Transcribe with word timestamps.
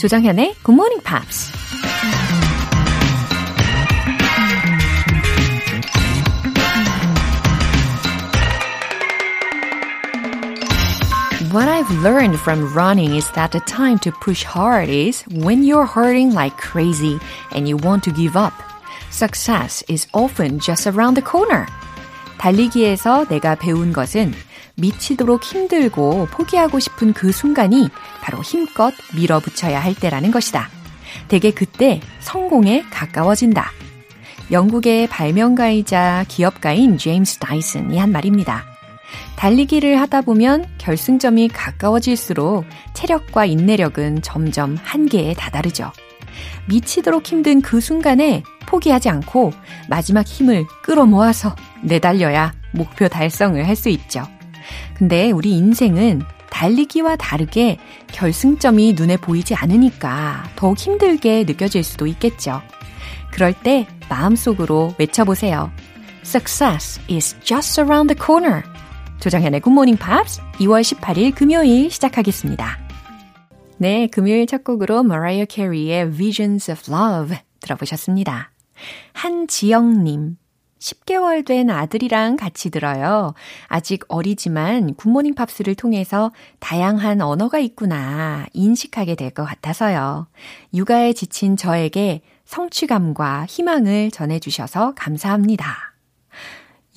조정현의 0.00 0.54
Good 0.64 0.74
Morning 0.74 1.02
Pops. 1.02 1.52
What 11.52 11.68
I've 11.68 11.90
learned 12.02 12.38
from 12.38 12.74
running 12.74 13.14
is 13.14 13.30
that 13.30 13.50
the 13.52 13.60
time 13.60 13.98
to 14.00 14.12
push 14.12 14.44
hard 14.44 14.90
is 14.90 15.22
when 15.30 15.64
you're 15.64 15.86
hurting 15.86 16.34
like 16.34 16.56
crazy 16.58 17.18
and 17.50 17.66
you 17.66 17.78
want 17.78 18.04
to 18.04 18.12
give 18.12 18.36
up. 18.36 18.52
Success 19.10 19.82
is 19.88 20.06
often 20.12 20.58
just 20.58 20.86
around 20.86 21.14
the 21.14 21.22
corner. 21.22 21.66
달리기에서 22.38 23.24
내가 23.30 23.54
배운 23.54 23.94
것은 23.94 24.34
미치도록 24.81 25.43
힘들고 25.43 26.27
포기하고 26.31 26.79
싶은 26.79 27.13
그 27.13 27.31
순간이 27.31 27.89
바로 28.21 28.41
힘껏 28.41 28.93
밀어붙여야 29.15 29.79
할 29.79 29.95
때라는 29.95 30.31
것이다. 30.31 30.69
대개 31.27 31.51
그때 31.51 32.01
성공에 32.19 32.83
가까워진다. 32.89 33.71
영국의 34.51 35.07
발명가이자 35.07 36.25
기업가인 36.27 36.97
제임스 36.97 37.37
다이슨이 37.39 37.97
한 37.97 38.11
말입니다. 38.11 38.65
달리기를 39.37 39.99
하다 40.01 40.21
보면 40.21 40.65
결승점이 40.77 41.49
가까워질수록 41.49 42.65
체력과 42.93 43.45
인내력은 43.45 44.21
점점 44.21 44.77
한계에 44.81 45.33
다다르죠. 45.33 45.91
미치도록 46.67 47.25
힘든 47.25 47.61
그 47.61 47.81
순간에 47.81 48.43
포기하지 48.67 49.09
않고 49.09 49.51
마지막 49.89 50.25
힘을 50.25 50.65
끌어모아서 50.83 51.55
내달려야 51.81 52.53
목표 52.73 53.07
달성을 53.07 53.65
할 53.67 53.75
수 53.75 53.89
있죠. 53.89 54.23
근데 54.95 55.31
우리 55.31 55.51
인생은 55.51 56.21
달리기와 56.49 57.15
다르게 57.15 57.77
결승점이 58.07 58.93
눈에 58.93 59.17
보이지 59.17 59.55
않으니까 59.55 60.43
더욱 60.55 60.77
힘들게 60.77 61.45
느껴질 61.45 61.83
수도 61.83 62.07
있겠죠. 62.07 62.61
그럴 63.31 63.53
때 63.53 63.87
마음속으로 64.09 64.93
외쳐보세요. 64.99 65.71
Success 66.23 66.99
is 67.09 67.39
just 67.39 67.79
around 67.81 68.13
the 68.13 68.19
corner. 68.23 68.63
조정현의 69.19 69.61
굿모닝 69.61 69.97
팝스 69.97 70.41
2월 70.59 70.81
18일 70.81 71.33
금요일 71.33 71.89
시작하겠습니다. 71.89 72.79
네, 73.77 74.07
금요일 74.07 74.45
첫 74.45 74.63
곡으로 74.63 74.99
Mariah 74.99 75.47
Carey의 75.49 76.11
Visions 76.11 76.69
of 76.69 76.81
Love 76.91 77.37
들어보셨습니다. 77.61 78.51
한지영님, 79.13 80.37
10개월 80.81 81.45
된 81.45 81.69
아들이랑 81.69 82.35
같이 82.35 82.69
들어요. 82.71 83.33
아직 83.67 84.03
어리지만 84.07 84.95
굿모닝 84.95 85.35
팝스를 85.35 85.75
통해서 85.75 86.31
다양한 86.59 87.21
언어가 87.21 87.59
있구나 87.59 88.45
인식하게 88.53 89.15
될 89.15 89.31
것 89.31 89.45
같아서요. 89.45 90.27
육아에 90.73 91.13
지친 91.13 91.55
저에게 91.55 92.21
성취감과 92.43 93.45
희망을 93.47 94.11
전해주셔서 94.11 94.93
감사합니다. 94.95 95.93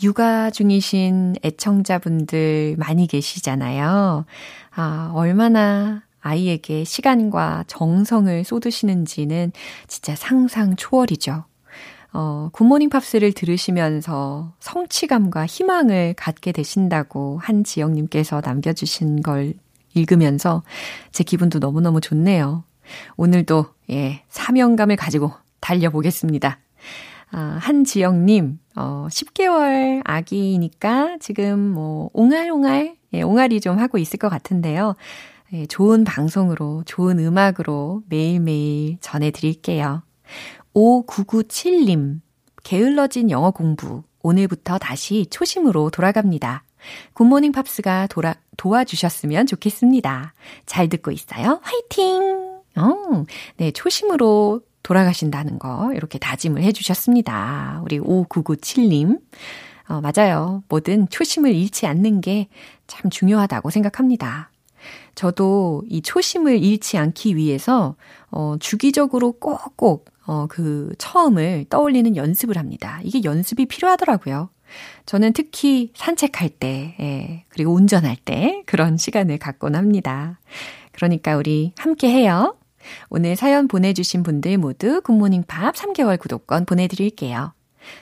육아 0.02 0.50
중이신 0.50 1.36
애청자분들 1.44 2.74
많이 2.77 3.06
계시잖아요. 3.06 4.24
아, 4.74 5.12
얼마나 5.14 6.02
아이에게 6.20 6.82
시간과 6.82 7.64
정성을 7.68 8.42
쏟으시는지는 8.42 9.52
진짜 9.86 10.16
상상 10.16 10.74
초월이죠. 10.74 11.44
어, 12.14 12.48
굿모닝 12.52 12.90
팝스를 12.90 13.32
들으시면서 13.32 14.52
성취감과 14.60 15.46
희망을 15.46 16.14
갖게 16.16 16.52
되신다고 16.52 17.38
한지영님께서 17.42 18.40
남겨주신 18.42 19.20
걸 19.20 19.54
읽으면서 19.94 20.62
제 21.11 21.24
기분도 21.24 21.58
너무너무 21.58 22.00
좋네요. 22.00 22.62
오늘도, 23.16 23.66
예, 23.90 24.22
사명감을 24.28 24.94
가지고 24.94 25.33
달려보겠습니다. 25.61 26.58
아, 27.33 27.58
한지영님, 27.61 28.60
어, 28.77 29.08
10개월 29.10 30.02
아기니까 30.05 31.18
지금 31.18 31.58
뭐, 31.58 32.10
옹알옹알, 32.12 32.96
예, 33.14 33.22
옹알이 33.22 33.60
좀 33.60 33.78
하고 33.80 33.98
있을 33.98 34.20
것 34.20 34.28
같은데요. 34.28 34.94
예, 35.52 35.66
좋은 35.66 36.05
방송으로, 36.05 36.84
좋은 36.86 37.18
음악으로 37.18 38.02
매일매일 38.08 38.98
전해드릴게요. 39.00 40.02
5997님, 40.74 42.20
게을러진 42.62 43.30
영어 43.30 43.51
공부. 43.51 44.02
오늘부터 44.23 44.79
다시 44.79 45.27
초심으로 45.30 45.90
돌아갑니다. 45.90 46.64
굿모닝 47.14 47.52
팝스가 47.52 48.08
돌아, 48.08 48.35
도와주셨으면 48.57 49.46
좋겠습니다. 49.46 50.34
잘 50.67 50.89
듣고 50.89 51.11
있어요. 51.11 51.61
화이팅! 51.63 52.61
어, 52.77 53.24
네, 53.57 53.70
초심으로 53.70 54.61
돌아가신다는 54.83 55.58
거, 55.58 55.92
이렇게 55.95 56.18
다짐을 56.18 56.63
해주셨습니다. 56.63 57.80
우리 57.84 57.98
5997님. 58.01 59.20
어, 59.89 60.01
맞아요. 60.01 60.63
뭐든 60.68 61.08
초심을 61.08 61.55
잃지 61.55 61.86
않는 61.86 62.20
게 62.20 62.48
참 62.86 63.11
중요하다고 63.11 63.70
생각합니다. 63.70 64.51
저도 65.14 65.83
이 65.89 66.02
초심을 66.02 66.63
잃지 66.63 66.98
않기 66.98 67.36
위해서, 67.36 67.96
어, 68.30 68.57
주기적으로 68.61 69.33
꼭꼭 69.33 70.11
어, 70.27 70.46
그 70.48 70.92
처음을 70.98 71.67
떠올리는 71.68 72.17
연습을 72.17 72.57
합니다. 72.57 73.01
이게 73.02 73.23
연습이 73.24 73.67
필요하더라고요. 73.67 74.51
저는 75.07 75.33
특히 75.35 75.92
산책할 75.95 76.48
때, 76.51 76.96
예, 77.01 77.45
그리고 77.48 77.73
운전할 77.73 78.17
때 78.17 78.63
그런 78.67 78.96
시간을 78.96 79.39
갖곤 79.39 79.74
합니다. 79.74 80.40
그러니까 80.92 81.36
우리 81.36 81.73
함께 81.77 82.08
해요. 82.08 82.57
오늘 83.08 83.36
사연 83.36 83.68
보내주신 83.68 84.23
분들 84.23 84.58
모두 84.58 85.01
굿모닝 85.02 85.45
팝 85.46 85.74
3개월 85.74 86.18
구독권 86.18 86.67
보내드릴게요. 86.67 87.52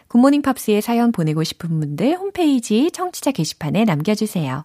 굿모닝 0.08 0.42
팝스에 0.42 0.80
사연 0.80 1.12
보내고 1.12 1.42
싶은 1.44 1.80
분들 1.80 2.16
홈페이지 2.16 2.90
청취자 2.92 3.32
게시판에 3.32 3.84
남겨주세요. 3.84 4.64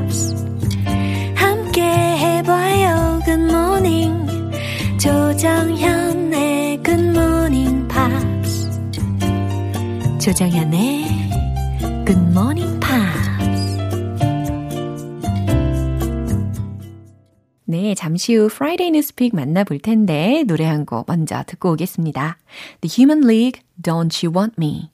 조정현의 10.21 11.05
굿모닝 12.05 12.79
팝스 12.79 13.31
네, 17.65 17.95
잠시 17.95 18.35
후 18.35 18.45
Friday 18.45 18.89
Newspeak 18.89 19.35
만나볼 19.35 19.79
텐데 19.79 20.43
노래 20.45 20.65
한 20.65 20.85
곡 20.85 21.05
먼저 21.07 21.41
듣고 21.47 21.71
오겠습니다. 21.71 22.37
The 22.81 23.03
Human 23.03 23.27
League, 23.27 23.63
Don't 23.81 24.23
You 24.23 24.37
Want 24.37 24.55
Me 24.59 24.91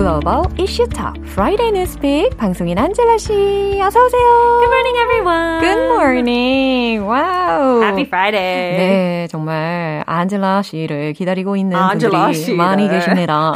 글로벌 0.00 0.44
이슈 0.58 0.88
톡 0.88 1.14
Friday 1.32 1.68
Newspeak 1.68 2.34
방송인 2.38 2.78
안젤라 2.78 3.18
씨 3.18 3.78
어서 3.82 4.02
오세요. 4.02 4.60
Good 4.60 4.72
morning 4.72 4.98
everyone. 4.98 5.60
Good 5.60 5.78
morning. 5.92 7.06
와우. 7.06 7.82
Happy 7.82 8.04
Friday. 8.06 8.78
네, 8.78 9.28
정말 9.30 10.02
안젤라 10.06 10.62
씨를 10.62 11.12
기다리고 11.12 11.54
있는 11.54 11.76
안젤라 11.76 12.18
분들이 12.18 12.34
씨를. 12.42 12.56
많이 12.56 12.88
계십니다. 12.88 13.52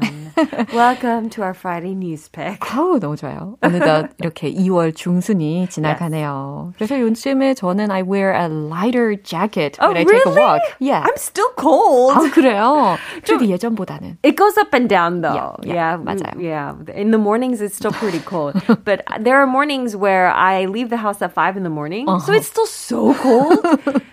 Welcome 0.74 1.30
to 1.30 1.42
our 1.42 1.54
Friday 1.54 1.92
news 1.94 2.30
pick. 2.30 2.58
아우, 2.60 2.98
너무 2.98 3.16
좋아요. 3.16 3.56
어느덧 3.60 4.08
이렇게 4.18 4.52
2월 4.52 4.94
중순이 4.94 5.68
지나가네요. 5.68 6.72
Yes. 6.72 6.76
그래서 6.76 7.00
요즘에 7.00 7.54
저는 7.54 7.90
I 7.90 8.02
wear 8.02 8.32
a 8.34 8.46
lighter 8.46 9.16
jacket 9.22 9.78
when 9.80 9.92
oh, 9.92 9.98
I 9.98 10.04
really? 10.04 10.24
take 10.24 10.26
a 10.26 10.34
walk. 10.34 10.62
Yeah. 10.80 11.02
I'm 11.04 11.16
still 11.16 11.50
cold. 11.58 12.16
아, 12.16 12.30
그래요? 12.32 12.96
그래도 13.24 13.46
예전보다는. 13.46 14.18
It 14.24 14.36
goes 14.36 14.58
up 14.58 14.74
and 14.74 14.88
down 14.88 15.20
though. 15.20 15.35
Yeah, 15.35 15.55
yeah, 15.63 15.73
yeah, 15.73 15.97
맞아요. 15.97 16.39
Yeah. 16.39 16.75
In 16.95 17.11
the 17.11 17.17
mornings 17.17 17.59
it's 17.59 17.75
still 17.75 17.91
pretty 17.91 18.19
cold. 18.19 18.55
but 18.85 19.03
there 19.19 19.37
are 19.37 19.47
mornings 19.47 19.95
where 19.95 20.31
I 20.31 20.65
leave 20.65 20.89
the 20.89 20.97
house 20.97 21.21
at 21.21 21.33
5 21.33 21.57
in 21.57 21.63
the 21.63 21.69
morning. 21.69 22.07
Uh-huh. 22.07 22.19
So 22.19 22.33
it's 22.33 22.47
still 22.47 22.67
so 22.67 23.13
cold. 23.15 23.59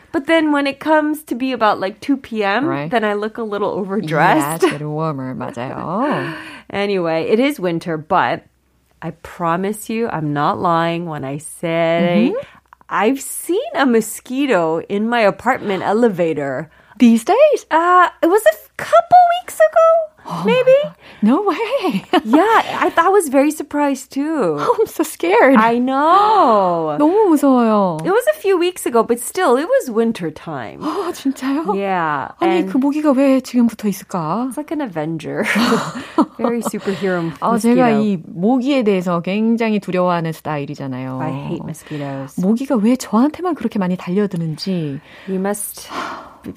But 0.11 0.27
then 0.27 0.53
when 0.53 0.67
it 0.67 0.81
comes 0.81 1.23
to 1.25 1.35
be 1.35 1.53
about 1.53 1.81
like 1.81 2.01
2 2.01 2.17
p.m., 2.17 2.65
right. 2.65 2.91
then 2.91 3.05
I 3.05 3.13
look 3.13 3.37
a 3.37 3.43
little 3.43 3.69
overdressed. 3.69 4.41
Yeah, 4.41 4.55
it's 4.57 4.65
getting 4.65 4.91
warmer, 4.91 5.35
맞아요. 5.35 6.35
anyway, 6.71 7.29
it 7.29 7.39
is 7.39 7.61
winter, 7.61 7.99
but 7.99 8.45
I 9.03 9.11
promise 9.23 9.91
you, 9.91 10.09
I'm 10.09 10.33
not 10.33 10.59
lying 10.59 11.07
when 11.07 11.25
I 11.25 11.39
say 11.39 12.33
mm-hmm. 12.33 12.41
I've 12.89 13.21
seen 13.21 13.71
a 13.75 13.85
mosquito 13.85 14.81
in 14.81 15.09
my 15.09 15.21
apartment 15.21 15.83
elevator. 15.83 16.71
These 16.99 17.25
days? 17.25 17.67
Uh, 17.71 18.09
it 18.23 18.27
was 18.27 18.43
a 18.47 18.57
couple 18.77 19.19
weeks 19.43 19.55
ago. 19.55 19.89
Oh 20.27 20.43
maybe? 20.45 20.72
No 21.24 21.42
way. 21.42 22.04
yeah, 22.26 22.84
I, 22.84 22.92
I 22.98 23.08
was 23.08 23.30
very 23.30 23.50
surprised 23.50 24.12
too. 24.12 24.58
Oh, 24.60 24.76
I'm 24.78 24.88
so 24.88 25.04
scared. 25.04 25.56
I 25.56 25.80
know. 25.80 26.98
너무 27.00 27.30
무서워요. 27.32 28.06
It 28.06 28.12
was 28.12 28.26
a 28.36 28.38
few 28.40 28.58
weeks 28.58 28.86
ago, 28.86 29.04
but 29.04 29.20
still, 29.22 29.56
it 29.56 29.64
was 29.66 29.90
winter 29.90 30.30
time. 30.32 30.82
아, 30.84 31.14
진짜요? 31.16 31.76
Yeah. 31.76 32.34
아니, 32.42 32.68
그 32.68 32.78
모기가 32.78 33.12
왜 33.12 33.40
지금 33.40 33.68
붙어 33.68 33.88
있을까? 33.88 34.50
It's 34.50 34.58
like 34.58 34.72
an 34.72 34.82
Avenger. 34.82 35.44
very 36.38 36.60
superhero 36.62 37.32
아. 37.40 37.58
제가 37.58 37.92
이 37.92 38.18
모기에 38.26 38.84
대해서 38.84 39.22
굉장히 39.22 39.80
두려워하는 39.80 40.34
스타일이잖아요. 40.34 41.20
I 41.22 41.32
hate 41.32 41.64
mosquitoes. 41.64 42.40
모기가 42.42 42.76
왜 42.76 42.98
저한테만 42.98 43.56
그렇게 43.56 43.80
많이 43.80 43.96
달려드는지. 43.96 45.00
You 45.30 45.40
must 45.40 45.88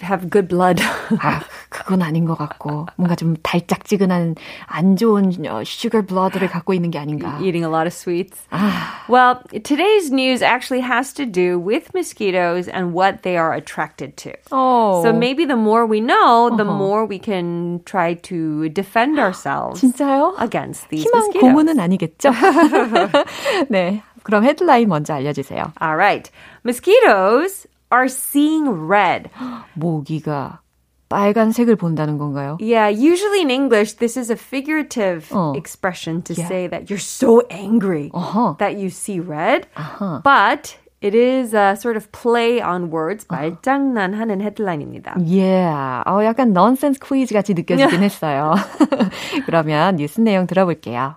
have 0.02 0.30
good 0.30 0.48
blood. 0.48 0.82
아, 1.20 1.42
그건 1.70 2.02
아닌 2.02 2.26
것 2.26 2.38
같고 2.38 2.88
뭔가 2.96 3.16
좀 3.16 3.36
달짝지근한 3.42 4.36
안 4.68 4.96
좋은 4.96 5.32
sugar 5.66 6.06
blood를 6.06 6.48
갖고 6.50 6.74
있는 6.74 6.92
게 6.92 7.00
아닌가. 7.00 7.38
Eating 7.42 7.64
a 7.64 7.70
lot 7.70 7.88
of 7.88 7.94
sweets. 7.94 8.48
아. 8.52 9.06
Well, 9.10 9.42
today's 9.64 10.12
news 10.12 10.42
actually 10.42 10.82
has 10.82 11.14
to 11.14 11.26
do 11.26 11.60
with 11.60 11.94
mosquitoes 11.94 12.68
and 12.68 12.94
what 12.94 13.24
they 13.24 13.38
are 13.38 13.54
attracted 13.54 14.16
to. 14.18 14.34
Oh. 14.52 15.04
So 15.04 15.12
maybe 15.12 15.46
the 15.46 15.58
more 15.58 15.86
we 15.86 16.00
know, 16.00 16.50
the 16.56 16.64
uh-huh. 16.64 16.78
more 16.78 17.06
we 17.06 17.20
can 17.20 17.82
try 17.86 18.14
to 18.30 18.70
defend 18.70 19.20
ourselves 19.20 19.82
진짜요? 19.82 20.36
against 20.40 20.90
these 20.90 21.06
희망 21.06 21.28
mosquitoes. 21.28 21.42
고문은 21.42 21.80
아니겠죠? 21.80 22.32
네. 23.70 24.04
그럼 24.24 24.46
헤드라인 24.46 24.88
먼저 24.88 25.16
알려주세요. 25.16 25.74
All 25.82 25.96
right. 25.96 26.30
Mosquitoes 26.64 27.68
are 27.92 28.06
seeing 28.06 28.70
red. 28.88 29.30
모기가 29.74 30.62
빨간색을 31.10 31.76
본다는 31.76 32.18
건가요? 32.18 32.58
Yeah, 32.62 32.88
usually 32.88 33.42
in 33.42 33.50
English, 33.52 33.98
this 33.98 34.18
is 34.18 34.32
a 34.32 34.38
figurative 34.38 35.28
어. 35.32 35.52
expression 35.58 36.22
to 36.24 36.34
Yeah. 36.34 36.48
say 36.48 36.68
that 36.70 36.86
you're 36.90 37.04
so 37.04 37.42
angry 37.52 38.10
어허. 38.14 38.58
that 38.60 38.78
you 38.80 38.88
see 38.88 39.20
red. 39.20 39.68
아하. 39.76 40.22
But 40.24 40.78
it 41.02 41.14
is 41.14 41.54
a 41.54 41.76
sort 41.76 41.98
of 41.98 42.10
play 42.14 42.62
on 42.62 42.92
words, 42.92 43.26
말장난하는 43.28 44.40
헤드라인입니다. 44.40 45.16
Yeah. 45.20 46.04
어, 46.08 46.24
약간 46.24 46.52
nonsense 46.56 46.98
퀴즈 46.98 47.34
같이 47.34 47.54
느껴지긴 47.56 48.04
했어요. 48.04 48.56
그러면 49.46 49.98
뉴스 49.98 50.22
내용 50.22 50.48
들어볼게요. 50.48 51.16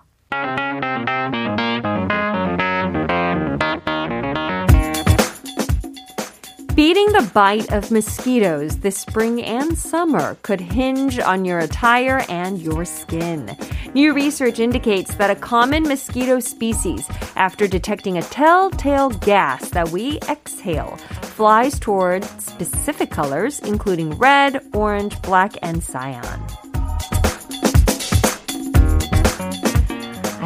Beating 6.80 7.12
the 7.12 7.30
bite 7.34 7.70
of 7.74 7.90
mosquitoes 7.90 8.78
this 8.78 8.96
spring 8.96 9.42
and 9.42 9.76
summer 9.76 10.38
could 10.40 10.62
hinge 10.62 11.18
on 11.18 11.44
your 11.44 11.58
attire 11.58 12.24
and 12.30 12.58
your 12.58 12.86
skin. 12.86 13.54
New 13.92 14.14
research 14.14 14.60
indicates 14.60 15.14
that 15.16 15.28
a 15.30 15.34
common 15.34 15.82
mosquito 15.82 16.40
species, 16.40 17.06
after 17.36 17.68
detecting 17.68 18.16
a 18.16 18.22
telltale 18.22 19.10
gas 19.10 19.68
that 19.68 19.90
we 19.90 20.20
exhale, 20.30 20.96
flies 21.20 21.78
toward 21.78 22.24
specific 22.40 23.10
colors, 23.10 23.60
including 23.60 24.16
red, 24.16 24.64
orange, 24.72 25.20
black, 25.20 25.58
and 25.60 25.84
cyan. 25.84 26.69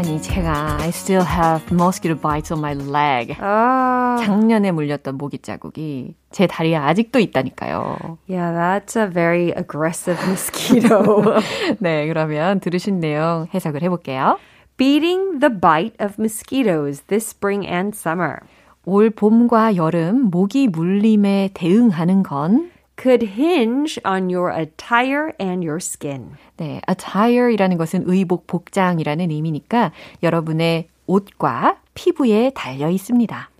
아니 0.04 0.20
제가 0.20 0.82
I 0.82 0.88
still 0.88 1.24
have 1.24 1.64
mosquito 1.72 2.14
bites 2.14 2.52
on 2.52 2.58
my 2.60 2.74
leg. 2.74 3.34
아. 3.40 4.18
작년에 4.22 4.70
물렸던 4.70 5.16
모기 5.16 5.38
자국이 5.38 6.14
제 6.30 6.46
다리에 6.46 6.76
아직도 6.76 7.18
있다니까요. 7.20 8.18
Yeah, 8.28 8.52
that's 8.52 8.96
a 9.00 9.10
very 9.10 9.54
aggressive 9.56 10.22
mosquito. 10.28 11.40
네, 11.80 12.06
그러면 12.06 12.60
들으신 12.60 13.00
내용 13.00 13.46
해석을 13.54 13.80
해볼게요. 13.80 14.38
Beating 14.76 15.40
the 15.40 15.48
bite 15.48 15.96
of 15.98 16.16
mosquitoes 16.18 17.00
this 17.06 17.26
spring 17.26 17.66
and 17.66 17.96
summer. 17.96 18.40
올 18.84 19.08
봄과 19.08 19.76
여름 19.76 20.28
모기 20.30 20.68
물림에 20.68 21.48
대응하는 21.54 22.22
건 22.22 22.70
could 22.96 23.22
hinge 23.22 23.98
on 24.04 24.30
your 24.30 24.50
attire 24.50 25.32
and 25.40 25.64
your 25.64 25.78
skin. 25.78 26.36
네, 26.56 26.80
attire이라는 26.86 27.76
것은 27.76 28.04
의복, 28.06 28.46
복장이라는 28.46 29.30
의미니까 29.30 29.92
여러분의 30.22 30.88
옷과 31.06 31.80
피부에 31.94 32.52
달려 32.54 32.90
있습니다. 32.90 33.50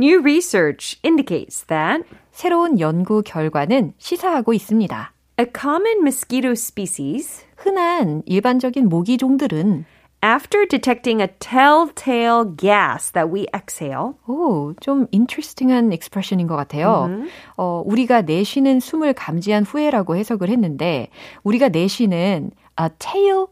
New 0.00 0.20
research 0.20 0.98
indicates 1.04 1.66
that 1.66 2.04
새로운 2.32 2.80
연구 2.80 3.22
결과는 3.22 3.94
시사하고 3.98 4.52
있습니다. 4.52 5.12
A 5.40 5.46
common 5.52 5.98
mosquito 5.98 6.50
species, 6.52 7.44
흔한 7.56 8.22
일반적인 8.26 8.88
모기 8.88 9.18
종들은 9.18 9.84
after 10.24 10.64
detecting 10.64 11.20
a 11.20 11.28
telltale 11.38 12.44
gas 12.56 13.12
that 13.12 13.30
we 13.30 13.46
exhale. 13.54 14.14
오, 14.26 14.72
좀 14.80 15.06
interesting한 15.12 15.92
expression인 15.92 16.46
것 16.46 16.56
같아요. 16.56 17.08
Mm-hmm. 17.08 17.28
어, 17.58 17.82
우리가 17.84 18.22
내쉬는 18.22 18.80
숨을 18.80 19.12
감지한 19.12 19.64
후에라고 19.64 20.16
해석을 20.16 20.48
했는데, 20.48 21.08
우리가 21.42 21.68
내쉬는 21.68 22.52
a 22.80 22.88
tail, 22.98 23.48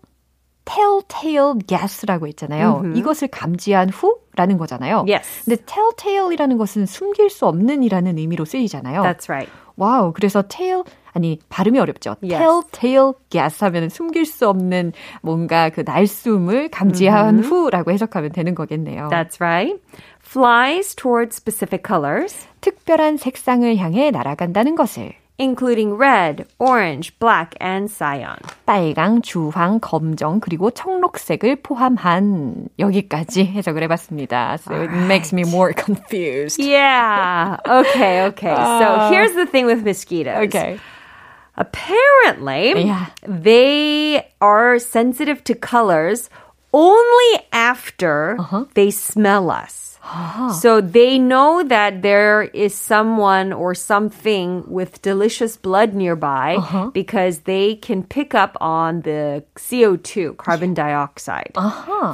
telltale 0.64 1.58
gas라고 1.66 2.26
했잖아요. 2.28 2.80
Mm-hmm. 2.80 2.98
이것을 2.98 3.28
감지한 3.28 3.90
후 3.90 4.16
라는 4.34 4.56
거잖아요. 4.56 5.04
Yes. 5.06 5.44
근데 5.44 5.62
telltale이라는 5.66 6.56
것은 6.56 6.86
숨길 6.86 7.28
수 7.28 7.46
없는이라는 7.46 8.16
의미로 8.16 8.46
쓰이잖아요. 8.46 9.02
That's 9.02 9.28
right. 9.28 9.52
Wow, 9.76 10.12
그래서 10.14 10.42
tail 10.48 10.84
아니 11.13 11.39
발음이 11.49 11.79
어렵죠. 11.79 12.15
Yes. 12.21 12.37
telltale 12.37 13.13
gas 13.29 13.63
하면 13.63 13.89
숨길 13.89 14.25
수 14.25 14.47
없는 14.47 14.93
뭔가 15.21 15.69
그 15.69 15.81
날숨을 15.85 16.69
감지한 16.69 17.37
Mm-hmm. 17.37 17.49
후라고 17.49 17.91
해석하면 17.91 18.31
되는 18.31 18.53
거겠네요. 18.53 19.09
That's 19.09 19.41
right. 19.41 19.81
Flies 20.23 20.93
toward 20.95 21.33
specific 21.33 21.83
colors, 21.87 22.47
특별한 22.61 23.17
색상을 23.17 23.75
향해 23.77 24.11
날아간다는 24.11 24.75
것을 24.75 25.13
including 25.39 25.93
red, 25.97 26.45
orange, 26.59 27.13
black, 27.19 27.55
and 27.61 27.89
cyan. 27.91 28.37
빨강, 28.65 29.21
주황, 29.21 29.79
검정 29.79 30.39
그리고 30.39 30.71
청록색을 30.71 31.57
포함한 31.57 32.69
여기까지 32.79 33.45
해석을 33.45 33.83
해봤습니다. 33.83 34.57
So 34.57 34.73
it 34.81 34.91
makes 34.91 35.33
me 35.33 35.43
more 35.43 35.73
confused. 35.73 36.59
Yeah. 36.61 37.57
Okay, 37.67 38.25
okay. 38.29 38.55
so 38.55 39.09
here's 39.09 39.33
the 39.33 39.45
thing 39.45 39.65
with 39.65 39.83
mosquitoes. 39.83 40.47
Okay. 40.47 40.79
Apparently, 41.56 42.84
Yeah. 42.86 43.06
they 43.26 44.26
are 44.40 44.78
sensitive 44.78 45.44
to 45.44 45.54
colors 45.54 46.30
only 46.72 47.38
after 47.52 48.36
uh-huh. 48.38 48.64
they 48.74 48.90
smell 48.90 49.50
us. 49.50 49.82
Uh-huh. 50.02 50.52
So 50.52 50.80
they 50.80 51.18
know 51.18 51.62
that 51.62 52.02
there 52.02 52.42
is 52.42 52.74
someone 52.74 53.52
or 53.52 53.74
something 53.74 54.64
with 54.66 55.00
delicious 55.00 55.56
blood 55.56 55.94
nearby 55.94 56.56
uh-huh. 56.56 56.90
because 56.90 57.40
they 57.40 57.76
can 57.76 58.02
pick 58.02 58.34
up 58.34 58.56
on 58.60 59.02
the 59.02 59.44
CO2, 59.54 60.36
carbon 60.38 60.74
dioxide, 60.74 61.52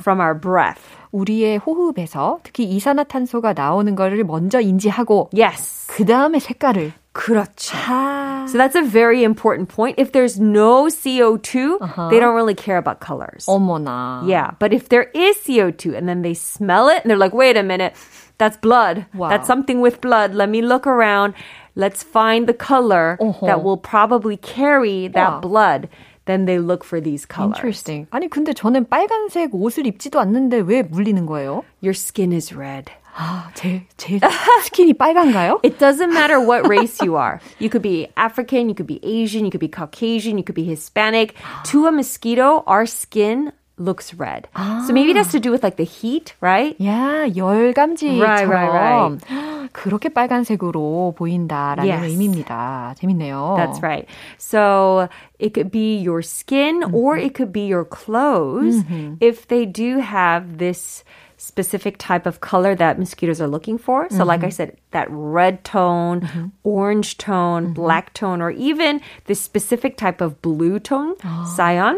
from 0.03 0.21
our 0.21 0.35
breath. 0.35 0.97
우리의 1.12 1.58
호흡에서 1.58 2.40
특히 2.44 2.64
이산화탄소가 2.66 3.54
나오는 3.54 3.96
것을 3.96 4.24
먼저 4.24 4.60
인지하고 4.60 5.30
Yes. 5.38 5.88
그 5.88 6.06
다음에 6.06 6.40
색깔을 6.40 6.94
그렇죠. 7.14 7.78
아. 7.78 8.46
So 8.50 8.58
that's 8.58 8.76
a 8.76 8.82
very 8.82 9.24
important 9.24 9.70
point. 9.70 10.00
If 10.00 10.12
there's 10.12 10.40
no 10.42 10.88
CO2, 10.90 11.78
they 12.10 12.20
don't 12.20 12.34
really 12.34 12.56
care 12.56 12.78
about 12.78 13.00
colors. 13.00 13.46
어머나. 13.48 14.24
Yeah, 14.26 14.52
but 14.60 14.74
if 14.74 14.90
there 14.90 15.12
is 15.14 15.38
CO2 15.38 15.96
and 15.96 16.10
then 16.10 16.24
they 16.24 16.34
smell 16.34 16.90
it 16.90 17.04
and 17.04 17.12
they're 17.12 17.18
like, 17.22 17.34
wait 17.36 17.56
a 17.56 17.62
minute, 17.64 17.94
that's 18.40 18.58
blood. 18.58 19.06
Wow. 19.14 19.30
That's 19.30 19.46
something 19.48 19.80
with 19.80 20.02
blood. 20.02 20.34
Let 20.34 20.50
me 20.50 20.62
look 20.64 20.88
around. 20.88 21.36
Let's 21.76 22.02
find 22.04 22.48
the 22.48 22.54
color 22.58 23.18
Uh-huh. 23.22 23.46
that 23.46 23.64
will 23.64 23.78
probably 23.78 24.38
carry 24.38 25.08
that 25.14 25.38
Wow. 25.38 25.40
blood. 25.42 25.90
then 26.28 26.46
they 26.46 26.60
look 26.60 26.84
for 26.84 27.02
these 27.02 27.26
colors. 27.26 27.58
Interesting. 27.58 28.08
아니 28.12 28.30
근데 28.30 28.54
저는 28.54 28.86
빨간색 28.90 29.54
옷을 29.54 29.86
입지도 29.88 30.20
않는데 30.20 30.60
왜 30.66 30.84
물리는 30.84 31.26
거예요? 31.26 31.64
Your 31.82 31.94
skin 31.94 32.32
is 32.34 32.54
red. 32.54 32.92
아, 33.16 33.52
제, 33.54 33.86
제 33.96 34.20
스킨이 34.64 34.94
빨간가요? 34.94 35.60
It 35.64 35.78
doesn't 35.78 36.12
matter 36.12 36.40
what 36.40 36.68
race 36.68 37.00
you 37.00 37.16
are. 37.16 37.40
You 37.60 37.70
could 37.70 37.84
be 37.84 38.08
African, 38.18 38.70
you 38.70 38.76
could 38.76 38.88
be 38.88 39.00
Asian, 39.04 39.46
you 39.46 39.52
could 39.52 39.62
be 39.62 39.68
Caucasian, 39.68 40.38
you 40.40 40.44
could 40.44 40.56
be 40.56 40.64
Hispanic. 40.66 41.36
To 41.66 41.86
a 41.86 41.92
mosquito, 41.92 42.64
our 42.66 42.88
skin 42.88 43.52
looks 43.78 44.14
red. 44.14 44.48
아. 44.54 44.86
So 44.86 44.94
maybe 44.94 45.12
it 45.12 45.18
has 45.18 45.30
to 45.30 45.40
do 45.40 45.50
with 45.52 45.64
like 45.64 45.78
the 45.78 45.84
heat, 45.84 46.36
right? 46.42 46.78
야, 46.80 47.26
열감지처럼 47.36 48.22
Right, 48.22 48.48
right, 48.48 48.70
right. 48.70 49.72
그렇게 49.74 50.10
빨간색으로 50.10 51.16
보인다라는 51.18 51.88
Yes. 51.88 52.06
의미입니다. 52.06 52.94
재밌네요. 53.00 53.56
That's 53.58 53.82
right. 53.82 54.06
So 54.38 55.10
it 55.40 55.54
could 55.56 55.72
be 55.72 55.98
your 55.98 56.22
skin 56.22 56.84
or 56.94 57.18
it 57.18 57.34
could 57.34 57.52
be 57.52 57.66
your 57.66 57.84
clothes 57.84 58.84
if 59.20 59.48
they 59.48 59.66
do 59.66 59.98
have 60.00 60.60
this 60.60 61.04
specific 61.38 61.98
type 61.98 62.26
of 62.28 62.40
color 62.40 62.76
that 62.76 63.00
mosquitoes 63.00 63.42
are 63.42 63.50
looking 63.50 63.78
for. 63.80 64.08
So 64.12 64.24
like 64.24 64.44
I 64.46 64.50
said, 64.50 64.78
that 64.92 65.08
red 65.10 65.66
tone, 65.66 66.54
orange 66.64 67.18
tone, 67.18 67.74
black 67.74 68.14
tone, 68.14 68.40
or 68.42 68.52
even 68.52 69.02
this 69.26 69.42
specific 69.42 69.98
type 69.98 70.22
of 70.22 70.42
blue 70.42 70.78
tone, 70.80 71.16
cyan. 71.58 71.98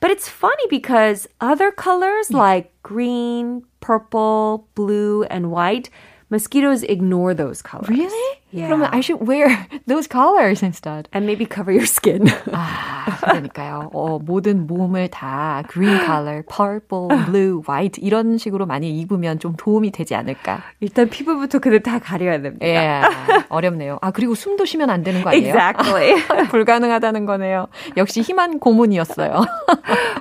But 0.00 0.10
it's 0.10 0.28
funny 0.28 0.64
because 0.68 1.28
other 1.40 1.70
colors 1.70 2.28
mm. 2.28 2.36
like 2.36 2.72
green, 2.82 3.64
purple, 3.80 4.68
blue, 4.74 5.24
and 5.24 5.50
white, 5.50 5.90
mosquitoes 6.30 6.82
ignore 6.82 7.34
those 7.34 7.62
colors. 7.62 7.88
Really? 7.88 8.38
Yeah. 8.51 8.67
그러면 8.69 8.87
I 8.93 9.01
should 9.01 9.27
wear 9.27 9.67
those 9.87 10.07
colors 10.07 10.63
instead. 10.63 11.09
And 11.11 11.25
maybe 11.25 11.45
cover 11.45 11.69
your 11.71 11.85
skin. 11.85 12.27
아, 12.53 13.17
그러니까요. 13.19 13.89
어, 13.93 14.19
모든 14.19 14.65
몸을 14.67 15.09
다 15.09 15.63
green 15.69 15.99
color, 16.05 16.43
purple, 16.43 17.09
blue, 17.25 17.61
white 17.67 18.01
이런 18.01 18.37
식으로 18.37 18.65
많이 18.65 18.99
입으면 19.01 19.39
좀 19.39 19.55
도움이 19.57 19.91
되지 19.91 20.15
않을까. 20.15 20.63
일단 20.79 21.09
피부부터 21.09 21.59
근데 21.59 21.79
다 21.79 21.99
가려야 21.99 22.41
됩니다. 22.41 22.65
예, 22.65 23.01
어렵네요. 23.49 23.99
아, 24.01 24.11
그리고 24.11 24.33
숨도 24.33 24.63
쉬면 24.63 24.89
안 24.89 25.03
되는 25.03 25.23
거 25.23 25.31
아니에요? 25.31 25.53
Exactly. 25.53 26.15
불가능하다는 26.49 27.25
거네요. 27.25 27.67
역시 27.97 28.21
희만 28.21 28.59
고문이었어요. 28.59 29.45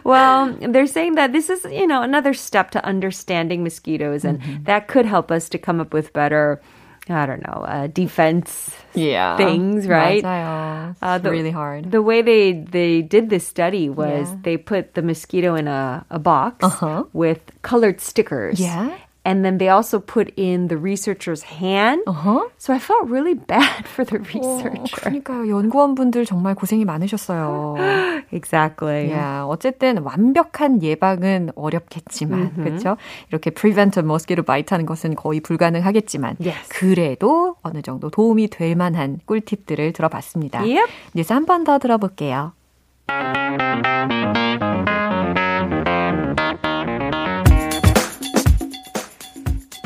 well, 0.05 0.53
they're 0.61 0.87
saying 0.91 1.15
that 1.15 1.33
this 1.33 1.49
is, 1.49 1.65
you 1.71 1.87
know, 1.87 2.03
another 2.03 2.35
step 2.35 2.73
to 2.73 2.85
understanding 2.85 3.63
mosquitoes 3.63 4.25
and 4.25 4.41
that 4.65 4.89
could 4.89 5.07
help 5.07 5.31
us 5.31 5.49
to 5.49 5.59
come 5.59 5.81
up 5.81 5.95
with 5.95 6.13
better 6.13 6.61
I 7.09 7.25
don't 7.25 7.39
know, 7.47 7.63
uh, 7.63 7.87
defense 7.87 8.75
yeah. 8.93 9.37
things, 9.39 9.87
right? 9.87 10.25
맞아요. 10.25 10.91
It's 10.91 10.99
Uh, 11.03 11.19
the- 11.19 11.31
really 11.31 11.53
hard. 11.55 11.93
The 11.95 12.03
way 12.03 12.19
they 12.21 12.51
they 12.67 13.03
did 13.03 13.31
this 13.31 13.47
study 13.47 13.87
was 13.89 14.27
Yeah. 14.27 14.43
they 14.43 14.57
put 14.59 14.95
the 14.99 15.03
mosquito 15.07 15.55
in 15.55 15.69
a, 15.71 16.03
a 16.11 16.19
box 16.19 16.67
Uh-huh. 16.67 17.05
with 17.15 17.39
colored 17.63 18.01
stickers. 18.03 18.59
Yeah. 18.59 18.91
And 19.24 19.46
then 19.46 19.60
they 19.60 19.70
also 19.70 20.00
put 20.00 20.34
in 20.36 20.68
the 20.68 20.78
researcher's 20.78 21.44
hand. 21.44 22.02
Uh-huh. 22.08 22.50
So 22.58 22.74
I 22.74 22.80
felt 22.80 23.08
really 23.08 23.36
bad 23.36 23.86
for 23.86 24.04
the 24.04 24.18
어, 24.18 24.24
researcher. 24.26 25.00
그러니까요. 25.22 25.48
연구원분들 25.48 26.26
정말 26.26 26.56
고생이 26.56 26.86
많으셨어요. 26.86 27.76
exactly. 28.34 29.12
야, 29.12 29.46
어쨌든 29.48 30.00
완벽한 30.00 30.82
예방은 30.82 31.52
어렵겠지만, 31.56 32.56
그렇죠? 32.56 32.98
이렇게 33.30 33.52
prevent 33.52 34.00
a 34.00 34.04
mosquito 34.04 34.42
bite 34.42 34.74
하는 34.74 34.88
것은 34.88 35.14
거의 35.16 35.40
불가능하겠지만, 35.40 36.38
Yes. 36.44 36.70
그래도 36.70 37.58
어느 37.62 37.84
정도 37.84 38.10
도움이 38.10 38.48
될 38.48 38.76
만한 38.76 39.20
꿀팁들을 39.28 39.94
들어봤습니다. 39.94 40.62
Yep. 40.62 40.86
이제 41.16 41.32
한 41.34 41.46
번 41.46 41.64
더 41.64 41.78
들어볼게요. 41.78 42.54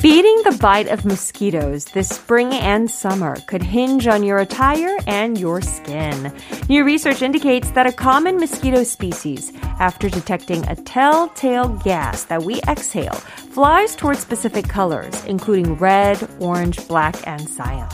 Beating 0.06 0.40
the 0.44 0.56
bite 0.62 0.88
of 0.90 1.04
mosquitoes 1.04 1.86
this 1.86 2.10
spring 2.10 2.54
and 2.54 2.92
summer 2.92 3.38
could 3.48 3.64
hinge 3.64 4.06
on 4.06 4.22
your 4.22 4.38
attire 4.38 4.96
and 5.08 5.36
your 5.36 5.62
skin. 5.62 6.32
New 6.70 6.84
research 6.84 7.24
indicates 7.24 7.72
that 7.72 7.88
a 7.88 7.92
common 7.92 8.38
mosquito 8.38 8.84
species, 8.84 9.52
after 9.80 10.08
detecting 10.08 10.64
a 10.68 10.76
telltale 10.76 11.70
gas 11.84 12.26
that 12.26 12.44
we 12.44 12.62
exhale, 12.68 13.16
flies 13.50 13.96
towards 13.96 14.20
specific 14.20 14.70
colors, 14.70 15.26
including 15.26 15.74
red, 15.78 16.30
orange, 16.40 16.88
black, 16.88 17.16
and 17.28 17.50
cyan. 17.50 17.90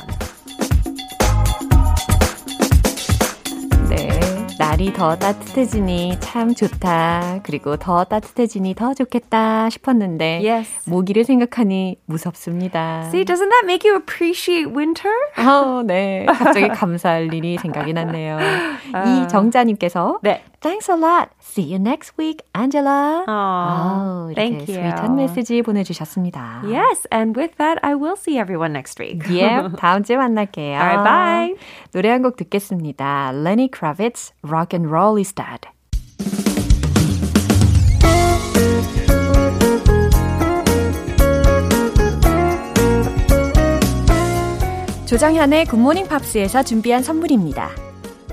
날이 4.62 4.94
더 4.94 5.16
따뜻해지니 5.16 6.18
참 6.20 6.54
좋다. 6.54 7.40
그리고 7.42 7.78
더 7.78 8.04
따뜻해지니 8.04 8.76
더 8.76 8.94
좋겠다 8.94 9.72
싶었는데, 9.72 10.48
Yes. 10.48 10.88
모기를 10.88 11.24
생각하니 11.24 11.98
무섭습니다. 12.06 13.06
See, 13.08 13.26
doesn't 13.26 13.50
that 13.50 13.64
make 13.64 13.90
you 13.90 14.00
appreciate 14.00 14.72
winter? 14.72 15.12
어, 15.40 15.82
네. 15.82 16.26
갑자기 16.28 16.68
감사할 16.68 17.34
일이 17.34 17.58
생각이 17.58 17.92
났네요. 17.94 18.38
이 19.26 19.28
정자님께서 19.30 20.20
네. 20.22 20.44
Thanks 20.61 20.89
a 20.89 20.97
lot. 20.97 21.31
See 21.41 21.63
you 21.63 21.79
next 21.79 22.15
week, 22.19 22.43
Angela. 22.55 23.25
Aw, 23.29 24.31
이렇게 24.33 24.35
thank 24.35 24.69
you. 24.69 24.83
스윗한 24.83 25.15
메시지 25.17 25.63
보내주셨습니다. 25.63 26.63
Yes, 26.65 27.07
and 27.13 27.37
with 27.39 27.57
that, 27.59 27.79
I 27.83 27.95
will 27.95 28.17
see 28.17 28.39
everyone 28.39 28.73
next 28.73 29.01
week. 29.01 29.23
예, 29.31 29.63
다음 29.79 30.03
주에 30.03 30.17
만날게요. 30.17 30.77
Alright, 30.79 31.05
bye. 31.05 31.55
노래 31.93 32.11
한 32.11 32.23
곡 32.23 32.37
듣겠습니다. 32.37 33.31
Lenny 33.35 33.69
Kravitz, 33.69 34.33
Rock 34.43 34.77
and 34.77 34.89
Roll 34.91 35.19
is 35.19 35.33
Dead. 35.33 35.69
조정현의 45.07 45.67
굿모닝 45.67 46.09
팝스에서 46.09 46.63
준비한 46.65 47.03
선물입니다. 47.03 47.71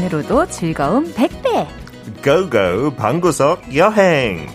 만으로도 0.00 0.46
즐거움 0.46 1.12
100배. 1.12 1.66
고고 2.24 2.94
방구석 2.96 3.74
여행. 3.76 4.46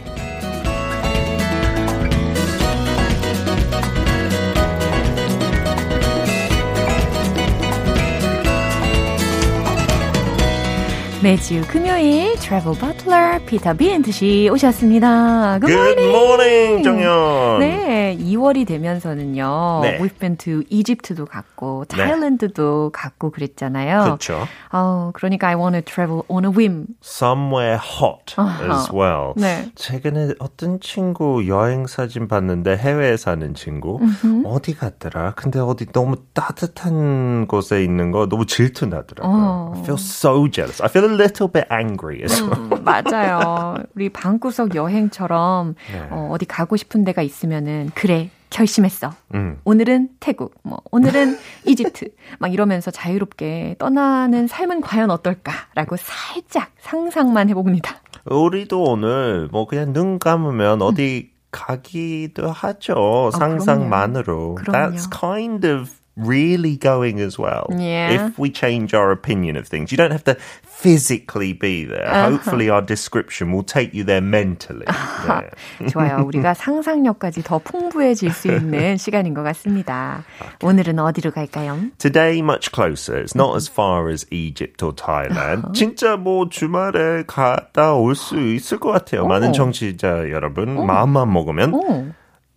매주 11.22 11.62
금요일 11.68 12.35
트래블 12.46 12.74
버틀러 12.74 13.40
피터 13.48 13.74
비엔트 13.74 14.12
씨 14.12 14.48
오셨습니다. 14.54 15.58
Good 15.62 15.74
Good 15.74 16.00
morning. 16.10 16.84
정연. 16.84 17.60
네, 17.60 18.16
2월이 18.20 18.68
되면서는요. 18.68 19.80
네. 19.82 19.98
We've 19.98 20.20
been 20.20 20.38
to 20.38 20.62
Egypt도 20.70 21.25
갔고 21.25 21.86
네. 21.90 21.98
타일랜드도 21.98 22.92
갔고 22.94 23.32
그랬잖아요. 23.32 24.04
그렇죠. 24.04 24.48
어, 24.72 25.10
그러니까 25.16 25.48
I 25.48 25.56
want 25.56 25.74
to 25.75 25.82
travel 25.82 26.22
on 26.28 26.46
a 26.46 26.52
whim. 26.52 26.86
Somewhere 27.04 27.80
hot 27.80 28.36
as 28.40 28.92
well. 28.94 29.34
네. 29.36 29.72
최근에 29.74 30.36
어떤 30.38 30.80
친구 30.80 31.48
여행 31.48 31.88
사진 31.88 32.28
봤는데 32.28 32.78
해외에 32.78 33.18
사는 33.18 33.56
친구 33.56 34.00
어디 34.46 34.75
갔더라? 34.75 35.34
근데 35.36 35.60
어디 35.60 35.88
너무 35.88 36.18
따뜻한 36.34 37.48
곳에 37.48 37.84
있는 37.84 38.12
거 38.12 38.30
너무 38.30 38.46
질투 38.46 38.86
나더라고요. 38.86 39.34
어. 39.36 39.74
I 39.75 39.82
feel 39.82 39.98
so 39.98 40.48
jealous. 40.48 40.80
I 40.84 40.90
feel 40.90 41.10
a 41.10 41.16
little 41.16 41.52
bit 41.52 41.66
angry 41.72 42.22
as 42.22 42.35
well. 42.42 42.74
음, 42.74 42.84
맞아요. 42.84 43.75
우리 43.96 44.10
방구석 44.10 44.75
여행처럼 44.75 45.75
네. 45.92 46.08
어, 46.12 46.30
어디 46.32 46.46
가고 46.46 46.77
싶은 46.77 47.04
데가 47.04 47.22
있으면은 47.22 47.92
그래 47.96 48.30
결심했어. 48.50 49.12
음. 49.34 49.60
오늘은 49.65 50.10
태국, 50.20 50.56
뭐 50.63 50.80
오늘은 50.92 51.38
이집트, 51.65 52.10
막 52.39 52.54
이러면서 52.54 52.92
자유롭게 52.92 53.75
떠나는 53.80 54.48
삶은 54.48 54.82
과연 54.82 55.12
어떨까라고 55.12 55.98
살짝 55.98 56.72
상상만 56.80 57.50
해봅니다. 57.50 57.98
우리도 58.25 58.82
오늘 58.84 59.50
뭐 59.51 59.68
그냥 59.68 59.94
눈 59.94 60.20
감으면 60.20 60.82
어디 60.82 61.32
가기도 61.51 62.51
하죠. 62.51 63.32
상상만으로. 63.34 64.56
그럼요. 64.56 64.96
That's 64.96 65.10
kind 65.12 65.68
of 65.68 65.92
really 66.17 66.76
going 66.76 67.19
as 67.21 67.38
well. 67.38 67.67
Yeah. 67.71 68.29
If 68.29 68.38
we 68.38 68.50
change 68.50 68.93
our 68.93 69.11
opinion 69.11 69.57
of 69.57 69.67
things, 69.67 69.90
you 69.90 69.97
don't 69.97 70.11
have 70.11 70.25
to 70.25 70.37
physically 70.67 71.55
be 71.55 71.85
there. 71.85 72.07
Uh-huh. 72.07 72.31
Hopefully, 72.31 72.69
our 72.69 72.83
description 72.83 73.52
will 73.52 73.62
take 73.62 73.95
you 73.95 74.05
there 74.05 74.21
mentally. 74.21 74.85
네. 74.85 75.49
좋아요. 75.88 76.26
우리가 76.26 76.52
상상력까지 76.55 77.43
더 77.43 77.59
풍부해질 77.59 78.33
수 78.33 78.49
있는 78.49 78.97
시간인 78.99 79.33
것 79.33 79.43
같습니다. 79.45 80.25
오늘은 80.62 80.99
어디로 80.99 81.31
갈까요? 81.31 81.79
Today, 81.99 82.40
much 82.40 82.71
closer. 82.71 83.17
It's 83.23 83.35
not 83.35 83.57
as 83.57 83.71
far 83.71 84.11
as 84.11 84.26
Egypt 84.31 84.83
or 84.83 84.93
Thailand. 84.93 85.73
진짜 85.75 86.17
뭐 86.17 86.49
주말에 86.50 87.25
갔다 87.26 87.95
올 87.95 88.14
수 88.14 88.38
있을 88.38 88.79
것 88.79 88.90
같아요. 88.90 89.26
많은 89.26 89.52
청취자 89.55 90.29
여러분, 90.31 90.85
마음만 90.87 91.33
먹으면 91.33 91.73
오. 91.73 92.07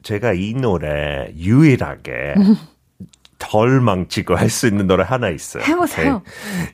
제가 0.02 0.34
이 0.34 0.54
노래 0.54 1.32
유일하게 1.38 2.34
덜 3.49 3.81
망치고 3.81 4.37
할 4.37 4.51
수 4.51 4.67
있는 4.67 4.87
노래 4.87 5.05
하나 5.05 5.31
있어요. 5.31 5.63
해보세요. 5.65 6.23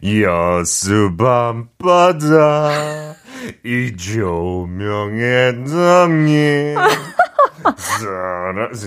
오케이? 0.03 0.23
여수 0.23 1.13
밤바다 1.17 3.15
이 3.65 3.97
조명의 3.97 5.65
당이 5.67 6.35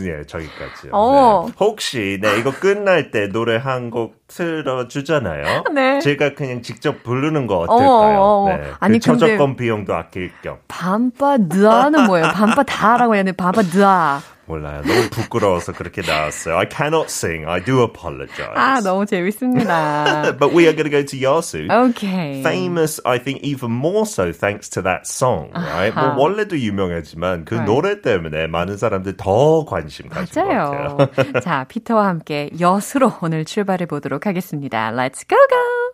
예, 0.06 0.24
저기까지요. 0.26 0.92
어. 0.94 1.46
네. 1.48 1.54
혹시 1.60 2.20
네 2.22 2.38
이거 2.40 2.52
끝날 2.52 3.10
때 3.12 3.28
노래 3.28 3.56
한 3.58 3.90
곡 3.90 4.17
틀어 4.28 4.88
주잖아요. 4.88 5.64
네. 5.74 6.00
제가 6.00 6.34
그냥 6.36 6.62
직접 6.62 7.02
부르는 7.04 7.48
거 7.48 7.60
어떨까요? 7.60 8.20
어, 8.20 8.22
어, 8.22 8.44
어. 8.46 8.50
네. 8.50 8.72
아니, 8.80 9.00
그 9.00 9.06
저작권 9.06 9.56
비용도 9.56 9.96
아낄 9.96 10.32
겸. 10.42 10.58
밤바드아는 10.68 12.06
뭐예요? 12.06 12.28
밤바다라고 12.34 13.16
해야 13.16 13.24
되는데 13.24 13.36
밤바드아. 13.38 14.22
몰라요. 14.50 14.82
너무 14.88 15.10
부끄러워서 15.10 15.74
그렇게 15.74 16.02
나왔어요. 16.02 16.56
I 16.58 16.68
cannot 16.72 17.08
sing. 17.10 17.46
I 17.46 17.62
do 17.62 17.84
apologize. 17.84 18.56
아, 18.56 18.80
너무 18.80 19.06
재밌습니다. 19.06 20.38
But 20.40 20.56
we 20.56 20.64
are 20.68 20.74
going 20.74 20.90
to 20.90 20.90
go 20.90 21.04
to 21.04 21.18
Yasu. 21.20 21.68
오케이. 21.68 22.42
Famous, 22.44 23.02
I 23.04 23.20
think, 23.22 23.44
even 23.44 23.72
more 23.72 24.06
so 24.08 24.32
thanks 24.32 24.70
to 24.70 24.82
that 24.84 25.02
song, 25.06 25.52
right? 25.54 25.92
아하. 25.94 26.14
뭐 26.16 26.24
원래도 26.24 26.58
유명하지만 26.58 27.44
그 27.44 27.56
Right. 27.56 27.66
노래 27.70 28.00
때문에 28.02 28.48
많은 28.48 28.78
사람들 28.78 29.18
더 29.18 29.66
관심 29.66 30.08
가진 30.08 30.34
것 30.34 30.48
같아요. 30.48 30.96
맞아요. 30.96 31.10
자, 31.44 31.66
피터와 31.68 32.08
함께 32.08 32.50
여수로 32.58 33.16
오늘 33.22 33.44
출발해 33.44 33.86
보도록 33.86 34.27
하겠습니다. 34.27 34.91
Let's 34.91 35.25
go 35.29 35.37
go! 35.49 35.93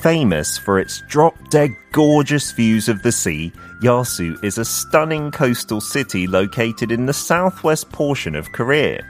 Famous 0.00 0.56
for 0.56 0.78
its 0.78 1.02
drop-dead 1.08 1.70
gorgeous 1.92 2.52
views 2.52 2.88
of 2.88 3.02
the 3.02 3.10
sea, 3.10 3.52
Yasu 3.82 4.42
is 4.44 4.56
a 4.56 4.64
stunning 4.64 5.30
coastal 5.32 5.80
city 5.80 6.26
located 6.26 6.92
in 6.92 7.06
the 7.06 7.12
southwest 7.12 7.90
portion 7.90 8.36
of 8.36 8.50
Korea. 8.52 9.02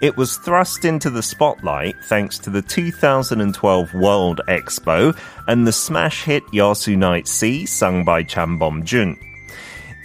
It 0.00 0.16
was 0.16 0.36
thrust 0.38 0.84
into 0.84 1.10
the 1.10 1.22
spotlight 1.22 1.94
thanks 2.04 2.38
to 2.40 2.50
the 2.50 2.62
2012 2.62 3.94
World 3.94 4.40
Expo 4.48 5.16
and 5.48 5.66
the 5.66 5.72
smash 5.72 6.24
hit 6.24 6.44
Yasu 6.52 6.96
Night 6.96 7.28
Sea 7.28 7.66
sung 7.66 8.04
by 8.04 8.22
Cham 8.22 8.58
Bom-jun. 8.58 9.16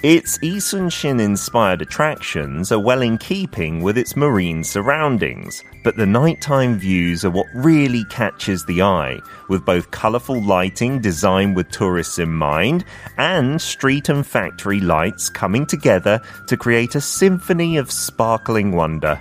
Its 0.04 0.38
Isun-shin 0.44 1.20
inspired 1.20 1.82
attractions 1.82 2.72
are 2.72 2.80
well 2.80 3.02
in 3.02 3.18
keeping 3.18 3.82
with 3.82 3.98
its 3.98 4.16
marine 4.16 4.64
surroundings, 4.64 5.64
but 5.84 5.98
the 5.98 6.06
nighttime 6.06 6.78
views 6.78 7.26
are 7.26 7.32
what 7.32 7.48
really 7.56 8.06
catches 8.06 8.64
the 8.66 8.84
eye, 8.84 9.20
with 9.50 9.66
both 9.66 9.90
colourful 9.90 10.40
lighting 10.44 11.02
designed 11.02 11.56
with 11.56 11.72
tourists 11.72 12.20
in 12.20 12.32
mind 12.32 12.86
and 13.18 13.60
street 13.60 14.08
and 14.08 14.28
factory 14.28 14.80
lights 14.80 15.30
coming 15.30 15.66
together 15.66 16.22
to 16.46 16.56
create 16.56 16.94
a 16.94 17.02
symphony 17.02 17.78
of 17.78 17.92
sparkling 17.92 18.74
wonder 18.74 19.20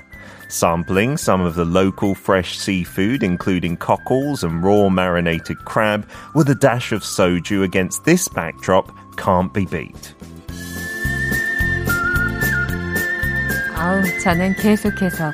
Sampling 0.50 1.17
some 1.17 1.41
of 1.41 1.55
the 1.55 1.63
local 1.63 2.13
fresh 2.13 2.57
seafood, 2.59 3.24
including 3.24 3.77
cockles 3.77 4.44
and 4.44 4.61
raw 4.63 4.89
marinated 4.89 5.57
crab, 5.65 6.05
with 6.35 6.50
a 6.50 6.55
dash 6.55 6.91
of 6.91 7.03
soju 7.03 7.63
against 7.63 8.03
this 8.03 8.27
backdrop 8.27 8.91
can't 9.15 9.53
be 9.53 9.65
beat. 9.65 10.13
아우, 13.75 14.00
저는 14.24 14.53
계속해서 14.57 15.31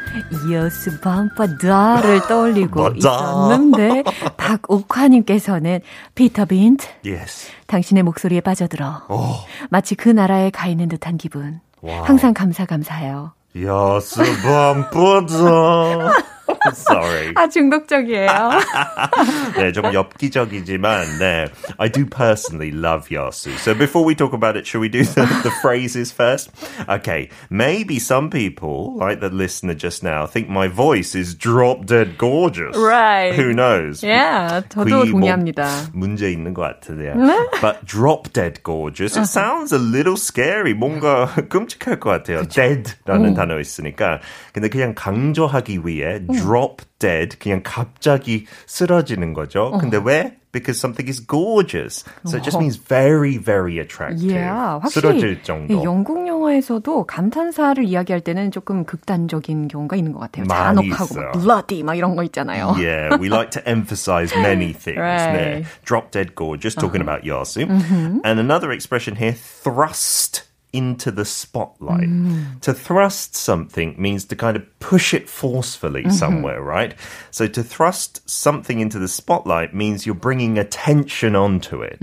여수 0.54 0.98
밤바다를 1.02 2.22
떠올리고 2.30 2.82
맞아. 2.82 2.96
있었는데 2.96 4.04
박옥화님께서는 4.38 5.82
피터 6.16 6.46
빈트 6.46 6.88
Yes. 7.06 7.50
당신의 7.68 8.04
목소리에 8.04 8.40
빠져들어 8.40 9.04
어. 9.10 9.44
마치 9.70 9.96
그 9.96 10.08
나라에 10.08 10.50
가 10.50 10.68
있는 10.68 10.88
듯한 10.88 11.18
기분 11.18 11.60
와우. 11.82 12.04
항상 12.06 12.34
감사 12.34 12.66
감사해요 12.66 13.34
야스 13.55 14.23
밤바다. 14.43 16.13
Sorry. 16.74 17.34
아 17.36 17.48
중독적이에요 17.48 18.28
네, 19.58 19.72
좀 19.72 19.94
엽기적이지만, 19.94 21.20
네, 21.20 21.48
I 21.78 21.90
do 21.90 22.06
personally 22.06 22.72
love 22.72 23.10
Yasu. 23.10 23.58
So 23.58 23.74
before 23.74 24.04
we 24.04 24.16
talk 24.16 24.34
about 24.34 24.58
it, 24.58 24.66
should 24.68 24.82
we 24.82 24.90
do 24.90 25.04
the, 25.04 25.26
the 25.44 25.52
phrases 25.62 26.12
first? 26.12 26.50
Okay, 26.88 27.30
maybe 27.50 28.00
some 28.00 28.30
people, 28.30 28.96
like 28.98 29.20
the 29.20 29.30
listener 29.30 29.74
just 29.74 30.04
now, 30.04 30.26
think 30.26 30.50
my 30.50 30.68
voice 30.68 31.16
is 31.16 31.36
drop 31.36 31.86
dead 31.86 32.18
gorgeous. 32.18 32.76
Right. 32.76 33.34
Who 33.34 33.54
knows? 33.54 34.04
yeah, 34.04 34.62
저도 34.70 34.86
귀, 34.86 34.92
뭐, 34.92 35.06
동의합니다 35.06 35.68
문제 35.94 36.32
있는 36.32 36.54
것 36.54 36.62
같으네요. 36.82 37.16
But 37.62 37.86
drop 37.86 38.34
dead 38.34 38.62
gorgeous. 38.64 39.16
It 39.18 39.28
sounds 39.28 39.72
a 39.72 39.80
little 39.80 40.18
scary. 40.18 40.74
뭔가 40.74 41.28
끔찍할 41.50 42.00
것 42.00 42.10
같아요. 42.10 42.48
dead라는 42.48 43.34
단어 43.34 43.60
있으니까. 43.60 44.20
근데 44.54 44.70
그냥 44.70 44.94
강조하기 44.96 45.82
위해 45.86 46.20
drop 46.28 46.51
dead 47.00 47.38
그냥 47.40 47.62
갑자기 47.64 48.46
쓰러지는 48.66 49.34
거죠. 49.34 49.72
근데 49.80 49.98
왜? 50.04 50.38
Because 50.54 50.80
something 50.80 51.08
is 51.08 51.20
gorgeous. 51.20 52.04
So 52.26 52.38
it 52.38 52.44
just 52.44 52.58
means 52.58 52.78
very, 52.78 53.38
very 53.38 53.78
attractive. 53.78 54.32
Yeah, 54.32 54.80
확실히 54.82 55.20
쓰러질 55.20 55.44
정도. 55.44 55.74
이 55.74 55.84
영국 55.84 56.26
영화에서도 56.26 57.06
감탄사를 57.06 57.84
이야기할 57.84 58.22
때는 58.22 58.50
조금 58.50 58.84
극단적인 58.84 59.68
경우가 59.68 59.96
있는 59.98 60.14
것 60.14 60.20
같아요. 60.20 60.46
많이 60.48 60.90
잔혹하고 60.90 61.14
있어요. 61.14 61.26
막 61.26 61.32
bloody 61.34 61.84
막 61.84 61.94
이런 61.96 62.16
거 62.16 62.24
있잖아요. 62.24 62.74
Yeah, 62.80 63.18
we 63.20 63.30
like 63.30 63.52
to 63.52 63.62
emphasize 63.70 64.34
many 64.36 64.74
things. 64.74 64.98
Right. 64.98 65.62
네. 65.62 65.66
Drop 65.86 66.10
dead 66.12 66.34
gorgeous, 66.34 66.74
talking 66.74 67.02
about 67.02 67.22
Yasu. 67.24 67.70
And 67.70 68.40
another 68.40 68.72
expression 68.72 69.16
here, 69.16 69.34
thrust 69.34 70.44
into 70.74 71.12
the 71.12 71.24
spotlight. 71.26 72.10
To 72.62 72.74
thrust 72.74 73.36
something 73.36 73.96
means 73.98 74.26
to 74.26 74.36
kind 74.36 74.58
of 74.58 74.64
push 74.80 75.14
it 75.14 75.30
forcefully 75.30 76.10
somewhere, 76.10 76.62
right? 76.62 76.94
So 77.32 77.48
to 77.48 77.64
thrust 77.64 78.30
something 78.30 78.80
into 78.80 79.00
the 79.00 79.08
spotlight 79.08 79.74
means 79.74 80.06
you're 80.06 80.14
bringing 80.14 80.60
attention 80.60 81.36
onto 81.36 81.82
it. 81.82 82.00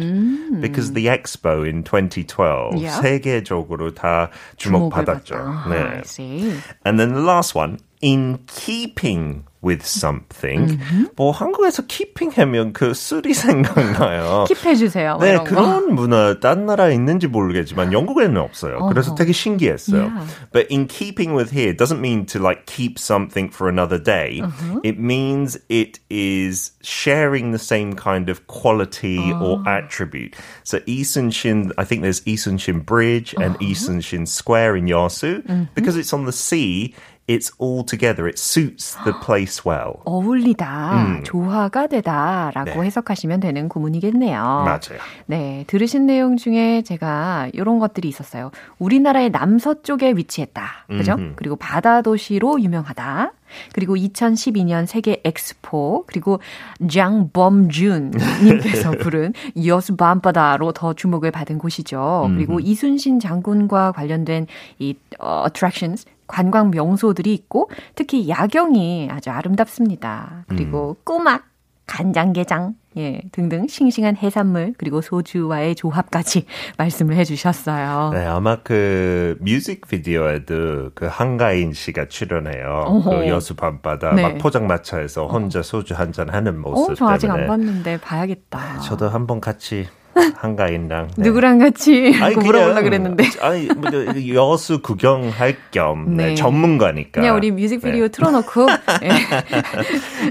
Because 0.61 0.94
the 0.94 1.07
expo 1.07 1.68
in 1.68 1.85
2012 1.85 2.80
Yeah. 2.80 3.00
세계적으로 3.00 3.94
다 3.94 4.30
주목을 4.57 5.04
주목받았죠. 5.04 5.35
받다. 5.37 5.68
네. 5.68 5.98
I 5.98 6.02
see. 6.02 6.54
And 6.85 6.98
then 6.98 7.12
the 7.12 7.20
last 7.22 7.54
one, 7.54 7.78
in 8.00 8.40
keeping 8.46 9.44
with 9.62 9.83
something. 9.87 10.78
뭐 11.16 11.33
한국에서 11.33 11.87
keeping 11.88 12.35
하면 12.37 12.74
그 12.74 12.92
술이 12.92 13.33
생각나요. 13.33 14.44
킵해주세요. 14.46 15.16
뭐 15.16 15.24
네, 15.24 15.30
이런 15.30 15.44
거. 15.44 15.50
그런 15.50 15.94
문화 15.94 16.38
딴 16.38 16.66
나라에 16.66 16.92
있는지 16.92 17.26
모르겠지만 17.26 17.92
영국에는 17.92 18.37
없어요. 18.37 18.87
그래서 18.88 19.14
되게 19.14 19.33
신기했어요. 19.33 20.12
Yeah. 20.12 20.26
But 20.52 20.66
in 20.70 20.87
keeping 20.87 21.33
with 21.33 21.50
here 21.50 21.72
doesn't 21.72 22.00
mean 22.00 22.26
to 22.26 22.38
like 22.38 22.66
keep 22.66 22.98
something 22.98 23.48
for 23.48 23.68
another 23.68 23.98
day. 23.98 24.42
It 24.85 24.98
means 24.98 25.57
it 25.70 25.98
is 26.11 26.72
sharing 26.83 27.52
the 27.52 27.59
same 27.59 27.94
kind 27.94 28.28
of 28.28 28.46
quality 28.46 29.33
or 29.33 29.62
attribute. 29.66 30.37
So 30.62 30.80
Isun-shin, 30.80 31.72
I 31.78 31.85
think 31.85 32.02
there's 32.02 32.20
Isun-shin 32.28 32.80
Bridge 32.80 33.35
and 33.40 33.57
Isun-shin 33.61 34.26
Square 34.26 34.76
in 34.76 34.87
Yasu. 34.87 35.68
Because 35.74 35.96
it's 35.96 36.12
on 36.12 36.26
the 36.26 36.33
sea, 36.33 36.94
it's 37.26 37.50
all 37.57 37.85
together. 37.85 38.28
It 38.28 38.38
suits 38.38 38.96
the 39.07 39.14
place 39.14 39.47
well. 39.67 39.93
어울리다, 40.05 41.21
조화가 41.23 41.88
되다라고 41.88 42.81
네. 42.81 42.85
해석하시면 42.85 43.39
되는 43.39 43.69
구문이겠네요. 43.69 44.41
맞아요. 44.41 44.99
네, 45.25 45.63
들으신 45.67 46.05
내용 46.05 46.38
중에 46.38 46.81
제가 46.83 47.49
이런 47.53 47.79
것들이 47.79 48.07
있었어요. 48.07 48.51
우리나라의 48.77 49.29
남서쪽에 49.29 50.12
위치했다. 50.12 50.85
그죠? 50.88 51.17
그리고 51.35 51.55
바다 51.55 52.01
도시로 52.01 52.62
유명하다. 52.62 53.33
그리고 53.73 53.95
2012년 53.95 54.85
세계 54.85 55.21
엑스포, 55.23 56.03
그리고 56.07 56.39
장범준 56.88 58.13
님께서 58.43 58.91
부른 59.01 59.33
여수 59.65 59.95
밤바다로 59.95 60.71
더 60.73 60.93
주목을 60.93 61.31
받은 61.31 61.57
곳이죠. 61.57 62.29
그리고 62.35 62.59
이순신 62.59 63.19
장군과 63.19 63.93
관련된 63.93 64.47
이 64.77 64.95
어, 65.19 65.43
attractions 65.45 66.05
관광 66.29 66.71
명소들이 66.71 67.33
있고 67.33 67.69
특히 67.95 68.29
야경이 68.29 69.09
아주 69.11 69.31
아름답습니다. 69.31 70.45
그리고 70.47 70.95
꼬막 71.03 71.43
간장게장, 71.87 72.75
예, 72.97 73.19
등등 73.31 73.65
싱싱한 73.67 74.15
해산물 74.17 74.75
그리고 74.77 75.01
소주와의 75.01 75.73
조합까지 75.73 76.45
말씀을 76.77 77.15
해주셨어요. 77.15 78.11
네, 78.13 78.25
아마 78.27 78.57
그 78.61 79.35
뮤직비디오에도 79.41 80.91
그 80.93 81.07
한가인 81.09 81.73
씨가 81.73 82.07
출연해요. 82.07 82.83
어허. 82.85 83.09
그 83.09 83.27
여수 83.27 83.55
밤바다 83.55 84.13
네. 84.13 84.21
막 84.21 84.37
포장마차에서 84.37 85.27
혼자 85.27 85.61
소주 85.63 85.95
한 85.95 86.11
잔 86.11 86.29
하는 86.29 86.59
모습 86.59 86.91
어, 86.91 86.95
저 86.95 87.07
아직 87.07 87.29
안 87.29 87.47
봤는데 87.47 87.97
봐야겠다. 88.01 88.79
저도 88.79 89.09
한번 89.09 89.39
같이 89.41 89.87
한가인랑 90.36 91.10
네. 91.15 91.23
누구랑 91.23 91.60
같이 91.60 92.13
아니, 92.21 92.36
물어보려 92.36 92.82
그랬는데 92.82 93.25
아니 93.41 93.67
뭐, 93.67 93.89
여수 94.34 94.82
구경할 94.82 95.55
겸 95.71 96.15
네. 96.15 96.27
네, 96.27 96.36
전문가니까 96.36 97.21
그냥 97.21 97.36
우리 97.36 97.51
뮤직비디오 97.51 98.03
네. 98.03 98.10
틀어놓고 98.10 98.67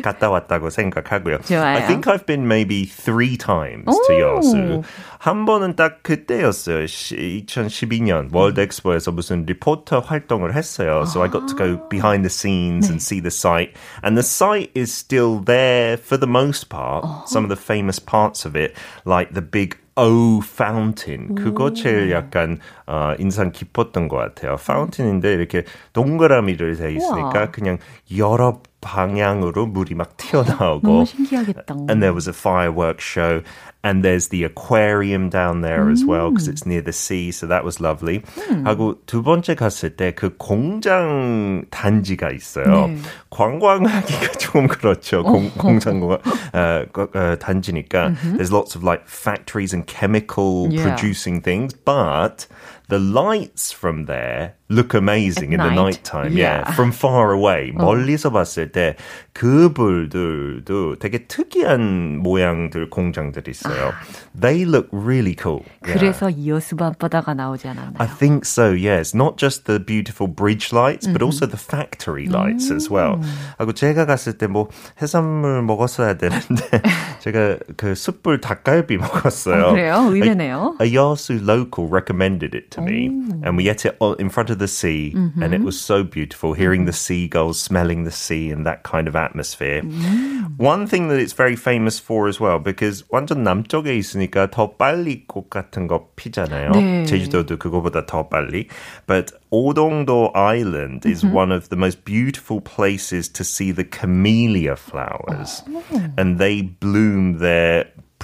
갔다 0.03 0.31
왔다고 0.31 0.71
생각하고요. 0.71 1.39
좋아요. 1.39 1.77
I 1.77 1.87
think 1.87 2.13
I've 2.13 2.27
been 2.27 2.47
maybe 2.47 2.85
three 2.85 3.37
times 3.37 3.87
오. 3.87 4.03
to 4.07 4.21
여수. 4.21 4.83
한 5.19 5.47
번은 5.47 5.75
딱 5.75 6.03
그때였어요. 6.05 6.85
2012년 6.85 8.33
월드 8.33 8.61
엑스포에서 8.61 9.11
무슨 9.11 9.45
리포터 9.47 10.01
활동을 10.01 10.55
했어요. 10.55 11.03
So 11.07 11.23
I 11.23 11.31
got 11.31 11.49
to 11.49 11.57
go 11.57 11.89
behind 11.89 12.23
the 12.23 12.31
scenes 12.31 12.87
네. 12.87 12.93
and 12.93 13.03
see 13.03 13.21
the 13.21 13.33
site. 13.33 13.75
And 14.03 14.17
the 14.17 14.23
site 14.23 14.71
is 14.77 14.95
still 14.95 15.43
there 15.45 15.97
for 15.97 16.19
the 16.19 16.31
most 16.31 16.69
part. 16.69 17.05
Some 17.27 17.45
of 17.45 17.51
the 17.51 17.59
famous 17.59 17.99
parts 17.99 18.47
of 18.47 18.55
it, 18.55 18.77
like 19.05 19.35
the 19.35 19.43
big 19.43 19.78
O 19.99 20.41
fountain. 20.43 21.35
그거 21.35 21.73
제일 21.73 22.11
약간 22.13 22.59
어, 22.87 23.15
인상 23.19 23.51
깊었던 23.51 24.09
것 24.09 24.17
같아요. 24.17 24.57
파운틴인데 24.57 25.33
이렇게 25.33 25.65
동그라미를 25.93 26.77
돼 26.77 26.93
있으니까 26.95 27.39
우와. 27.39 27.51
그냥 27.51 27.79
여러 28.17 28.61
방향으로 28.81 29.67
물이 29.67 29.95
막 29.97 30.17
튀어나오고. 30.17 30.87
너무 30.87 31.05
신기하겠다. 31.05 31.75
And 31.91 32.01
there 32.01 32.15
was 32.15 32.29
a 32.29 32.35
fireworks 32.35 33.05
show. 33.05 33.43
And 33.88 34.02
there's 34.04 34.30
the 34.30 34.46
aquarium 34.46 35.28
down 35.28 35.60
there 35.60 35.90
as 35.90 36.06
well 36.06 36.32
because 36.32 36.48
it's 36.48 36.66
near 36.66 36.80
the 36.82 36.94
sea, 36.94 37.32
so 37.32 37.48
that 37.48 37.66
was 37.66 37.82
lovely. 37.82 38.24
음. 38.50 38.64
하고 38.64 38.96
두 39.06 39.22
번째 39.22 39.56
갔을 39.56 39.98
때 39.98 40.14
그 40.16 40.38
공장 40.38 41.66
단지가 41.70 42.32
있어요. 42.32 42.88
네. 42.88 42.98
관광하기가 43.30 44.32
좀 44.40 44.68
그렇죠. 44.68 45.24
공, 45.24 45.50
공장 45.58 46.02
어, 46.02 46.18
어, 46.54 47.36
단지니까 47.40 48.16
there's 48.38 48.52
lots 48.54 48.76
of 48.76 48.84
like 48.84 49.08
factories 49.08 49.74
and 49.74 49.86
chemical 49.86 50.72
yeah. 50.72 50.84
producing 50.84 51.42
things, 51.42 51.74
but 51.74 52.48
the 52.88 53.00
lights 53.00 53.72
from 53.72 54.06
there 54.06 54.54
look 54.70 54.94
amazing 54.96 55.54
in 55.54 55.58
night. 55.60 55.70
the 55.70 55.76
night 55.84 56.04
time. 56.04 56.32
Yeah. 56.34 56.64
yeah. 56.66 56.74
From 56.74 56.92
far 56.92 57.34
away. 57.34 57.72
어. 57.76 57.84
멀리서 57.84 58.32
봤을 58.32 58.72
때 58.72 58.96
그불들도 59.34 60.98
되게 61.00 61.26
특이한 61.28 62.18
모양들 62.24 62.90
공장들이 62.90 63.52
있어요. 63.52 63.92
They 64.40 64.64
look 64.66 64.88
really 64.92 65.36
cool. 65.36 65.64
그래서 65.82 66.28
yeah. 66.28 66.50
여수 66.50 66.76
밤바다가 66.76 67.34
나오지 67.34 67.68
않았나요? 67.68 67.96
I 68.00 68.08
think 68.08 68.46
so. 68.46 68.72
Yes. 68.72 69.14
Not 69.16 69.38
just 69.38 69.66
the 69.66 69.80
beautiful 69.80 70.28
bridge 70.28 70.74
lights, 70.74 71.06
but 71.08 71.22
also 71.22 71.46
the 71.46 71.58
factory 71.60 72.26
lights 72.28 72.72
as 72.72 72.90
well. 72.90 73.20
하고 73.58 73.74
제가 73.74 74.06
갔을 74.06 74.38
때 74.38 74.48
뭐 74.48 74.70
해산물 75.02 75.64
먹었어야 75.64 76.16
되는데 76.16 76.82
제가 77.20 77.58
그 77.78 77.96
숯불 77.96 78.42
닭갈비 78.42 78.98
먹었어요. 78.98 79.64
어, 79.66 79.72
그래요? 79.72 79.96
의외네요. 80.12 80.78
A, 80.82 80.88
a 80.88 80.94
여수 80.94 81.34
local 81.34 81.90
recommended 81.90 82.56
it 82.56 82.70
to 82.70 82.84
me, 82.84 83.08
and 83.44 83.58
we 83.58 83.70
ate 83.70 83.86
it 83.86 83.98
in 84.20 84.30
front 84.30 84.52
of 84.52 84.57
the 84.58 84.68
sea, 84.68 85.14
mm-hmm. 85.16 85.44
and 85.44 85.54
it 85.54 85.62
was 85.62 85.80
so 85.80 86.04
beautiful. 86.04 86.54
Hearing 86.54 86.86
the 86.86 86.94
seagulls, 86.94 87.60
smelling 87.60 88.04
the 88.04 88.12
sea, 88.12 88.50
and 88.50 88.66
that 88.66 88.84
kind 88.84 89.08
of 89.08 89.16
atmosphere. 89.16 89.82
Mm. 89.82 90.58
One 90.58 90.88
thing 90.88 91.10
that 91.10 91.20
it's 91.20 91.34
very 91.34 91.56
famous 91.56 92.00
for 92.00 92.28
as 92.28 92.40
well, 92.40 92.60
because 92.60 93.04
완전 93.12 93.44
남쪽에 93.44 93.96
있으니까 93.98 94.50
더 94.50 94.76
빨리 94.78 95.28
꽃 95.28 95.50
같은 95.50 95.88
거 95.88 96.10
피잖아요. 96.16 96.72
네. 96.72 97.06
제주도도 97.06 97.58
그거보다 97.58 98.06
더 98.06 98.30
빨리. 98.30 98.70
But 99.08 99.32
Odongdo 99.52 100.32
Island 100.36 101.06
is 101.06 101.24
mm-hmm. 101.24 101.34
one 101.34 101.52
of 101.52 101.70
the 101.70 101.78
most 101.78 102.06
beautiful 102.06 102.62
places 102.62 103.30
to 103.30 103.44
see 103.44 103.72
the 103.72 103.84
camellia 103.84 104.76
flowers, 104.76 105.62
oh. 105.70 105.84
and 106.18 106.40
they 106.40 106.62
bloom 106.62 107.40
there 107.40 107.67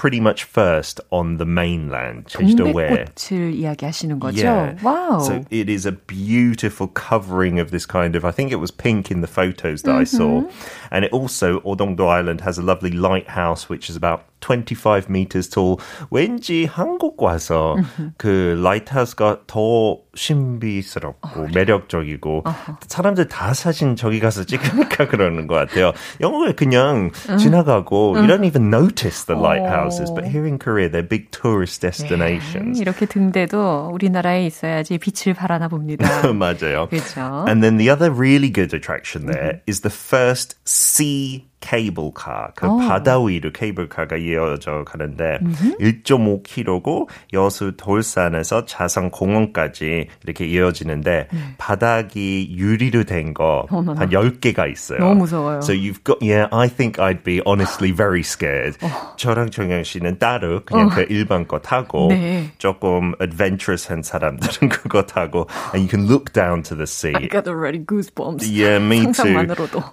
pretty 0.04 0.20
much 0.22 0.46
first 0.46 1.02
on 1.12 1.38
the 1.38 1.46
mainland. 1.46 2.26
동백꽃을 2.32 3.54
이야기하시는 3.54 4.20
거죠? 4.20 4.44
Yeah. 4.44 4.78
Wow. 4.82 5.20
So 5.20 5.44
it 5.50 5.70
is 5.70 5.86
a 5.86 5.92
beautiful 5.92 6.88
covering 6.88 7.60
of 7.60 7.72
this 7.72 7.86
kind 7.86 8.16
of, 8.16 8.24
I 8.24 8.32
think 8.32 8.54
it 8.54 8.62
was 8.62 8.72
pink 8.72 9.12
in 9.12 9.20
the 9.20 9.28
photos 9.28 9.82
that 9.84 9.92
mm-hmm. 9.92 10.00
I 10.00 10.04
saw. 10.06 10.44
And 10.92 11.04
it 11.04 11.12
also, 11.12 11.60
Odongdo 11.62 12.08
Island 12.08 12.40
has 12.42 12.58
a 12.58 12.62
lovely 12.62 12.92
lighthouse, 12.92 13.68
which 13.68 13.90
is 13.90 13.98
about 13.98 14.24
25 14.40 15.10
meters 15.10 15.50
tall. 15.50 15.82
왠지 16.12 16.66
한국 16.66 17.22
와서 17.22 17.76
그 18.18 18.56
라이트하우스가 18.64 19.42
더 19.48 20.00
신비스럽고 20.15 21.49
매력적이고 21.55 22.45
사람들 22.87 23.29
다 23.29 23.55
사진 23.55 23.97
저기 23.97 24.21
가서 24.21 24.45
찍으니까 24.45 25.09
그러는 25.09 25.47
것 25.47 25.55
같아요. 25.55 25.93
영국에 26.21 26.53
그냥 26.53 27.11
지나가고 27.39 28.17
you 28.17 28.27
don't 28.27 28.45
even 28.45 28.73
notice 28.73 29.27
the 29.27 29.39
lighthouses, 29.39 30.11
but 30.15 30.25
here 30.25 30.47
in 30.47 30.59
Korea 30.59 30.89
they're 30.89 31.07
big 31.07 31.31
tourist 31.31 31.81
destinations. 31.81 32.79
네, 32.79 32.83
이렇게 32.83 33.07
등대도 33.07 33.91
우리나라에 33.93 34.47
있어야지 34.47 34.99
빛을 34.99 35.35
발하나 35.35 35.69
봅니다. 35.69 36.07
맞아요. 36.33 36.89
그렇죠. 36.89 37.45
And 37.49 37.63
then 37.63 37.77
the 37.79 37.91
other 37.91 38.11
really 38.11 38.53
good 38.53 38.75
attraction 38.75 39.27
there 39.27 39.61
is 39.67 39.81
the 39.81 39.93
first 39.93 40.57
sea 40.65 41.47
케이블카, 41.65 42.53
그 42.55 42.67
오. 42.69 42.77
바다 42.79 43.19
위로 43.23 43.51
케이블카가 43.51 44.17
이어져 44.19 44.85
가는데 44.85 45.39
음흠. 45.41 45.79
1.5km고 45.79 47.09
여수 47.33 47.73
돌산에서 47.77 48.67
자산 48.67 49.11
공원까지 49.11 50.09
이렇게 50.25 50.47
이어지는데 50.47 51.29
네. 51.33 51.39
바닥이 51.57 52.55
유리로 52.57 53.05
된 53.05 53.33
거 53.33 53.65
한 53.71 54.11
10개가 54.11 54.71
있어요. 54.71 54.99
너무 54.99 55.21
무서워요. 55.25 55.59
So 55.63 55.73
you've 55.73 56.05
got 56.05 56.19
yeah, 56.21 56.47
I 56.53 56.69
think 56.69 56.99
I'd 57.01 57.25
be 57.25 57.41
honestly 57.47 57.91
very 57.93 58.21
scared. 58.21 58.77
어. 58.85 59.17
저랑 59.17 59.51
정영 59.51 59.83
씨는 59.85 60.19
따로 60.19 60.61
그냥 60.65 60.89
어. 60.89 60.91
그 60.91 61.07
일반 61.09 61.47
거 61.49 61.59
타고 61.61 62.09
네. 62.11 62.51
조금 62.59 63.15
adventurous한 63.21 64.03
사람들은 64.03 64.69
그거 64.69 65.03
타고 65.07 65.49
and 65.75 65.81
you 65.81 65.89
can 65.89 66.07
look 66.07 66.33
down 66.35 66.63
to 66.63 66.77
the 66.77 66.87
sea. 66.87 67.15
I 67.17 67.29
got 67.29 67.49
already 67.49 67.79
goosebumps. 67.81 68.45
Yeah, 68.45 68.79
me 68.79 69.11
too. 69.13 69.35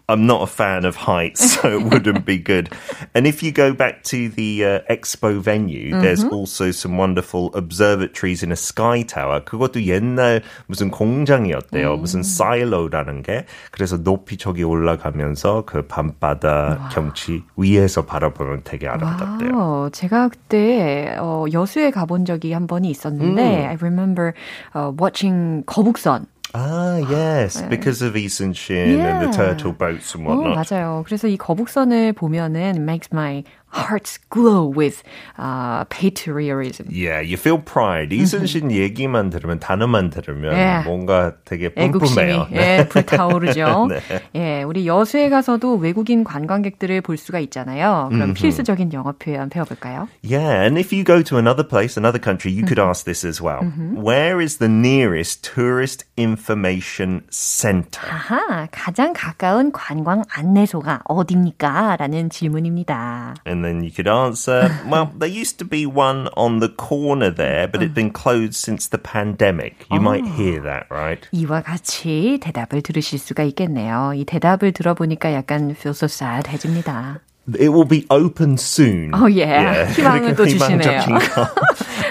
I'm 0.10 0.26
not 0.28 0.42
a 0.44 0.48
fan 0.52 0.84
of 0.86 0.96
heights. 0.98 1.61
so 1.61 1.69
it 1.69 1.83
wouldn't 1.85 2.25
be 2.25 2.39
good. 2.39 2.71
And 3.15 3.27
if 3.27 3.43
you 3.43 3.53
go 3.53 3.73
back 3.73 4.03
to 4.05 4.29
the 4.29 4.65
uh, 4.65 4.81
expo 4.91 5.41
venue, 5.41 5.91
mm-hmm. 5.91 6.03
there's 6.03 6.25
also 6.25 6.71
some 6.71 6.97
wonderful 6.97 7.51
observatories 7.55 8.43
in 8.43 8.51
a 8.53 8.57
sky 8.57 9.03
tower. 9.03 9.41
그것도 9.41 9.85
옛날 9.87 10.43
무슨 10.67 10.91
공장이었대요. 10.91 11.95
음. 11.95 12.01
무슨 12.01 12.23
사일로라는 12.23 13.23
게. 13.23 13.47
그래서 13.71 13.97
높이 13.97 14.37
저기 14.37 14.63
올라가면서 14.63 15.65
그 15.67 15.87
밤바다 15.87 16.49
와. 16.49 16.89
경치 16.93 17.43
위에서 17.57 18.07
바라보면 18.07 18.63
되게 18.65 18.89
아름답대요. 18.89 19.57
와우. 19.57 19.91
제가 19.91 20.29
그때 20.29 21.17
어, 21.19 21.45
여수에 21.53 21.91
가본 21.91 22.25
적이 22.25 22.53
한 22.53 22.67
번이 22.67 22.89
있었는데 22.91 23.43
음. 23.43 23.69
I 23.69 23.77
remember 23.77 24.33
uh, 24.75 24.93
watching 24.99 25.65
거북선. 25.67 26.27
Ah, 26.54 26.98
yes, 26.98 27.62
because 27.70 28.02
of 28.02 28.14
Yi 28.16 28.54
Sun-shin 28.54 28.98
yeah. 28.98 29.22
and 29.22 29.32
the 29.32 29.38
turtle 29.38 29.72
boats 29.72 30.14
and 30.16 30.26
whatnot. 30.26 30.52
오, 30.52 30.56
맞아요. 30.56 31.04
그래서 31.06 31.28
이 31.28 31.38
거북선을 31.38 32.14
보면은 32.14 32.84
makes 32.84 33.10
my 33.14 33.44
hearts 33.72 34.20
glow 34.30 34.66
with 34.66 35.04
uh, 35.40 35.86
patriotism. 35.86 36.88
Yeah, 36.90 37.22
you 37.22 37.38
feel 37.38 37.58
pride. 37.58 38.12
이순신 38.12 38.72
얘기만 38.72 39.30
들으면 39.30 39.60
단어만 39.60 40.10
들으면 40.10 40.54
yeah. 40.54 40.84
뭔가 40.88 41.34
되게 41.46 41.70
뿜뿜해요. 41.74 42.48
예, 42.52 42.88
불타오르죠. 42.90 43.88
네. 43.90 44.02
예, 44.36 44.64
우리 44.64 44.88
여수에 44.88 45.30
가서도 45.30 45.76
외국인 45.76 46.24
관광객들을 46.24 47.02
볼 47.02 47.18
수가 47.18 47.40
있잖아요. 47.40 48.10
그럼 48.12 48.32
mm-hmm. 48.32 48.34
필수적인 48.34 48.94
영어 48.94 49.14
표현 49.14 49.50
배워볼까요? 49.50 50.08
Yeah, 50.22 50.64
and 50.66 50.78
if 50.78 50.94
you 50.94 51.04
go 51.04 51.22
to 51.24 51.38
another 51.38 51.64
place, 51.64 51.98
another 51.98 52.20
country, 52.20 52.52
you 52.52 52.66
could 52.66 52.80
ask 52.80 53.06
this 53.06 53.24
as 53.26 53.42
well. 53.42 53.62
Mm-hmm. 53.62 54.02
Where 54.02 54.42
is 54.42 54.58
the 54.58 54.70
nearest 54.70 55.44
tourist 55.44 56.06
information 56.18 57.24
center? 57.30 58.02
아하, 58.10 58.68
가장 58.72 59.14
가까운 59.14 59.72
관광 59.72 60.24
안내소가 60.30 61.02
어디입니까? 61.06 61.98
라는 61.98 62.30
질문입니다. 62.30 63.36
And 63.46 63.61
and 63.61 63.65
then 63.65 63.83
you 63.83 63.91
could 63.91 64.09
answer, 64.09 64.71
well, 64.89 65.13
there 65.19 65.29
used 65.29 65.59
to 65.59 65.65
be 65.65 65.85
one 65.87 66.29
on 66.37 66.61
the 66.61 66.69
corner 66.69 67.31
there, 67.31 67.69
but 67.69 67.83
it's 67.83 67.95
been 67.95 68.11
closed 68.11 68.55
since 68.55 68.89
the 68.89 68.99
pandemic. 68.99 69.87
You 69.91 70.01
might 70.01 70.27
hear 70.27 70.61
that, 70.63 70.87
right? 70.91 71.27
이와 71.33 71.63
같이 71.63 72.39
대답을 72.41 72.83
들으실 72.83 73.19
수가 73.19 73.43
있겠네요. 73.45 74.13
이 74.15 74.25
대답을 74.25 74.73
들어보니까 74.73 75.33
약간 75.33 75.71
feel 75.71 75.95
so 75.95 76.07
sad 76.07 76.49
해집니다. 76.49 77.21
It 77.55 77.69
will 77.69 77.87
be 77.87 78.05
open 78.11 78.55
soon. 78.59 79.15
Oh 79.15 79.27
yeah. 79.27 79.87
yeah. 79.87 79.93
희망을 79.95 80.35
또 80.35 80.47
주시네요. 80.47 81.05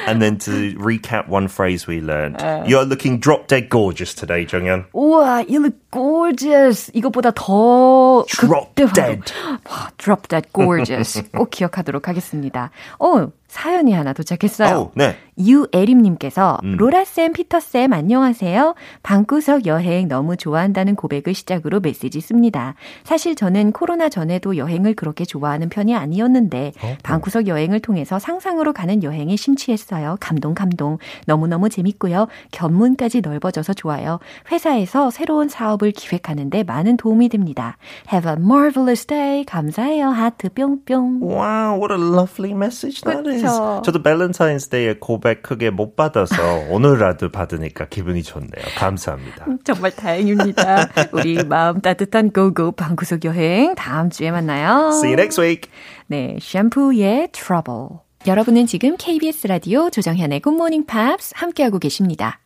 and 0.08 0.22
then 0.22 0.38
to 0.40 0.74
recap 0.76 1.28
one 1.28 1.48
phrase 1.48 1.88
we 1.88 2.02
learned. 2.02 2.42
Uh, 2.42 2.64
You're 2.68 2.86
looking 2.86 3.20
drop 3.20 3.48
dead 3.48 3.70
gorgeous 3.70 4.14
today, 4.14 4.46
Jonghyun. 4.46 4.86
Wow, 4.94 5.40
you 5.48 5.62
look 5.62 5.76
gorgeous. 5.92 6.26
gorgeous 6.36 6.92
이것보다 6.94 7.32
더 7.32 8.26
Drop 8.28 8.76
dead. 8.94 9.22
와, 9.66 9.92
drop 9.98 10.28
dead 10.28 10.48
gorgeous 10.54 11.22
꼭 11.32 11.50
기억하도록 11.50 12.08
하겠습니다. 12.08 12.72
어, 13.00 13.32
사연이 13.51 13.93
하나 13.93 14.13
도착했어요. 14.13 14.79
오, 14.79 14.91
네. 14.95 15.17
유에림님께서 15.37 16.59
음. 16.63 16.77
로라쌤, 16.77 17.33
피터쌤 17.33 17.93
안녕하세요. 17.93 18.75
방구석 19.03 19.67
여행 19.67 20.07
너무 20.07 20.37
좋아한다는 20.37 20.95
고백을 20.95 21.35
시작으로 21.35 21.81
메시지 21.81 22.21
씁니다. 22.21 22.75
사실 23.03 23.35
저는 23.35 23.73
코로나 23.73 24.09
전에도 24.09 24.57
여행을 24.57 24.95
그렇게 24.95 25.25
좋아하는 25.25 25.69
편이 25.69 25.97
아니었는데 25.97 26.73
어? 26.83 26.97
방구석 27.03 27.49
여행을 27.49 27.81
통해서 27.81 28.19
상상으로 28.19 28.73
가는 28.73 29.03
여행에 29.03 29.35
심취했어요. 29.35 30.19
감동 30.21 30.55
감동. 30.55 30.99
너무너무 31.27 31.69
재밌고요. 31.71 32.29
견문까지 32.53 33.21
넓어져서 33.23 33.73
좋아요. 33.75 34.21
회사에서 34.53 35.11
새로운 35.11 35.49
사업을 35.49 35.91
기획하는데 35.91 36.63
많은 36.63 36.97
도움이 36.97 37.31
됩니다. 37.31 37.79
Have 38.13 38.31
a 38.31 38.37
marvelous 38.39 39.07
day. 39.07 39.45
감사해요. 39.45 40.11
하트 40.11 40.51
뿅뿅. 40.51 41.21
Wow, 41.21 41.81
what 41.81 41.93
a 41.93 41.99
lovely 41.99 42.53
message 42.53 43.01
that 43.03 43.29
is. 43.29 43.40
그쵸. 43.43 43.83
저도 43.85 44.03
발렌타인스데이에 44.03 44.97
고백 45.01 45.43
크게 45.43 45.71
못 45.71 45.97
받아서 45.97 46.35
오늘라도 46.71 47.31
받으니까 47.31 47.87
기분이 47.89 48.23
좋네요. 48.23 48.65
감사합니다. 48.77 49.47
정말 49.65 49.91
다행입니다. 49.91 50.89
우리 51.13 51.43
마음 51.45 51.81
따뜻한 51.81 52.31
고고 52.31 52.73
방구석 52.73 53.25
여행 53.25 53.75
다음 53.75 54.11
주에 54.11 54.31
만나요. 54.31 54.91
See 54.93 55.13
you 55.13 55.21
next 55.21 55.41
week. 55.41 55.71
네, 56.07 56.37
샴푸의 56.41 57.29
Trouble. 57.33 58.01
여러분은 58.27 58.67
지금 58.67 58.97
KBS 58.99 59.47
라디오 59.47 59.89
조정현의 59.91 60.43
Good 60.43 60.55
Morning 60.57 60.87
Pops 60.87 61.33
함께하고 61.37 61.79
계십니다. 61.79 62.41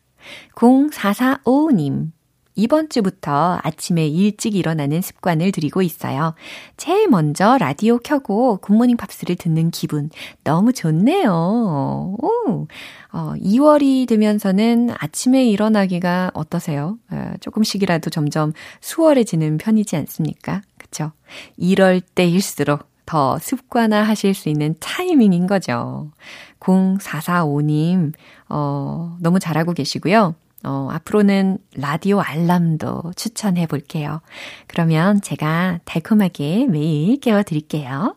0445님. 0.55 2.14
이번 2.55 2.89
주부터 2.89 3.59
아침에 3.61 4.07
일찍 4.07 4.55
일어나는 4.55 5.01
습관을 5.01 5.51
들이고 5.51 5.81
있어요. 5.81 6.33
제일 6.77 7.09
먼저 7.09 7.57
라디오 7.57 7.99
켜고 7.99 8.57
굿모닝 8.57 8.97
팝스를 8.97 9.35
듣는 9.35 9.71
기분 9.71 10.09
너무 10.43 10.71
좋네요. 10.71 11.31
오, 11.31 12.67
어, 13.11 13.33
2월이 13.37 14.07
되면서는 14.07 14.91
아침에 14.97 15.45
일어나기가 15.45 16.31
어떠세요? 16.33 16.97
어, 17.11 17.33
조금씩이라도 17.41 18.09
점점 18.09 18.53
수월해지는 18.79 19.57
편이지 19.57 19.95
않습니까? 19.97 20.61
그쵸? 20.77 21.11
이럴 21.57 21.99
때일수록 21.99 22.87
더 23.05 23.37
습관화 23.37 24.01
하실 24.01 24.33
수 24.33 24.49
있는 24.49 24.75
타이밍인 24.79 25.45
거죠. 25.45 26.11
0445님, 26.59 28.13
어, 28.49 29.17
너무 29.19 29.39
잘하고 29.39 29.73
계시고요. 29.73 30.35
어, 30.65 30.89
앞으로는 30.91 31.59
라디오 31.75 32.19
알람도 32.19 33.13
추천해 33.15 33.67
볼게요. 33.67 34.21
그러면 34.67 35.21
제가 35.21 35.79
달콤하게 35.85 36.65
매일 36.67 37.19
깨워드릴게요. 37.19 38.15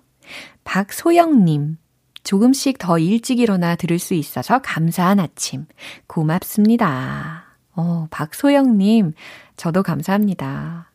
박소영님, 0.65 1.77
조금씩 2.25 2.79
더 2.79 2.99
일찍 2.99 3.39
일어나 3.39 3.77
들을 3.77 3.99
수 3.99 4.15
있어서 4.15 4.61
감사한 4.61 5.21
아침. 5.21 5.67
고맙습니다. 6.07 7.45
어, 7.75 8.07
박소영님, 8.11 9.13
저도 9.57 9.83
감사합니다. 9.83 10.91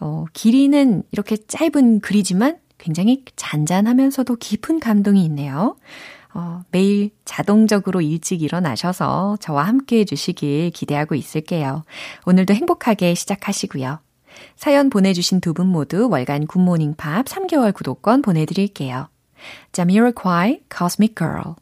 어, 0.00 0.24
길이는 0.32 1.02
이렇게 1.12 1.36
짧은 1.36 2.00
글이지만 2.00 2.58
굉장히 2.78 3.24
잔잔하면서도 3.36 4.36
깊은 4.36 4.80
감동이 4.80 5.24
있네요. 5.26 5.76
어, 6.34 6.62
매일 6.70 7.10
자동적으로 7.24 8.00
일찍 8.00 8.42
일어나셔서 8.42 9.38
저와 9.40 9.62
함께 9.64 10.00
해주시길 10.00 10.70
기대하고 10.72 11.14
있을게요. 11.14 11.84
오늘도 12.26 12.54
행복하게 12.54 13.14
시작하시고요. 13.14 14.00
사연 14.56 14.90
보내주신 14.90 15.40
두 15.40 15.54
분 15.54 15.68
모두 15.68 16.08
월간 16.10 16.48
굿모닝 16.48 16.94
팝 16.96 17.26
3개월 17.26 17.72
구독권 17.72 18.22
보내드릴게요. 18.22 19.08
Jamiroquai, 19.72 20.60
Cosmic 20.76 21.14
Girl. 21.14 21.54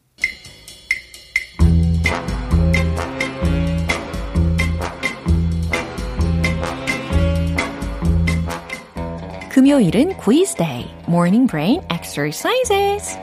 금요일은 9.51 10.17
quiz 10.17 10.55
day, 10.55 10.89
morning 11.07 11.47
brain 11.47 11.81
exercises. 11.91 13.17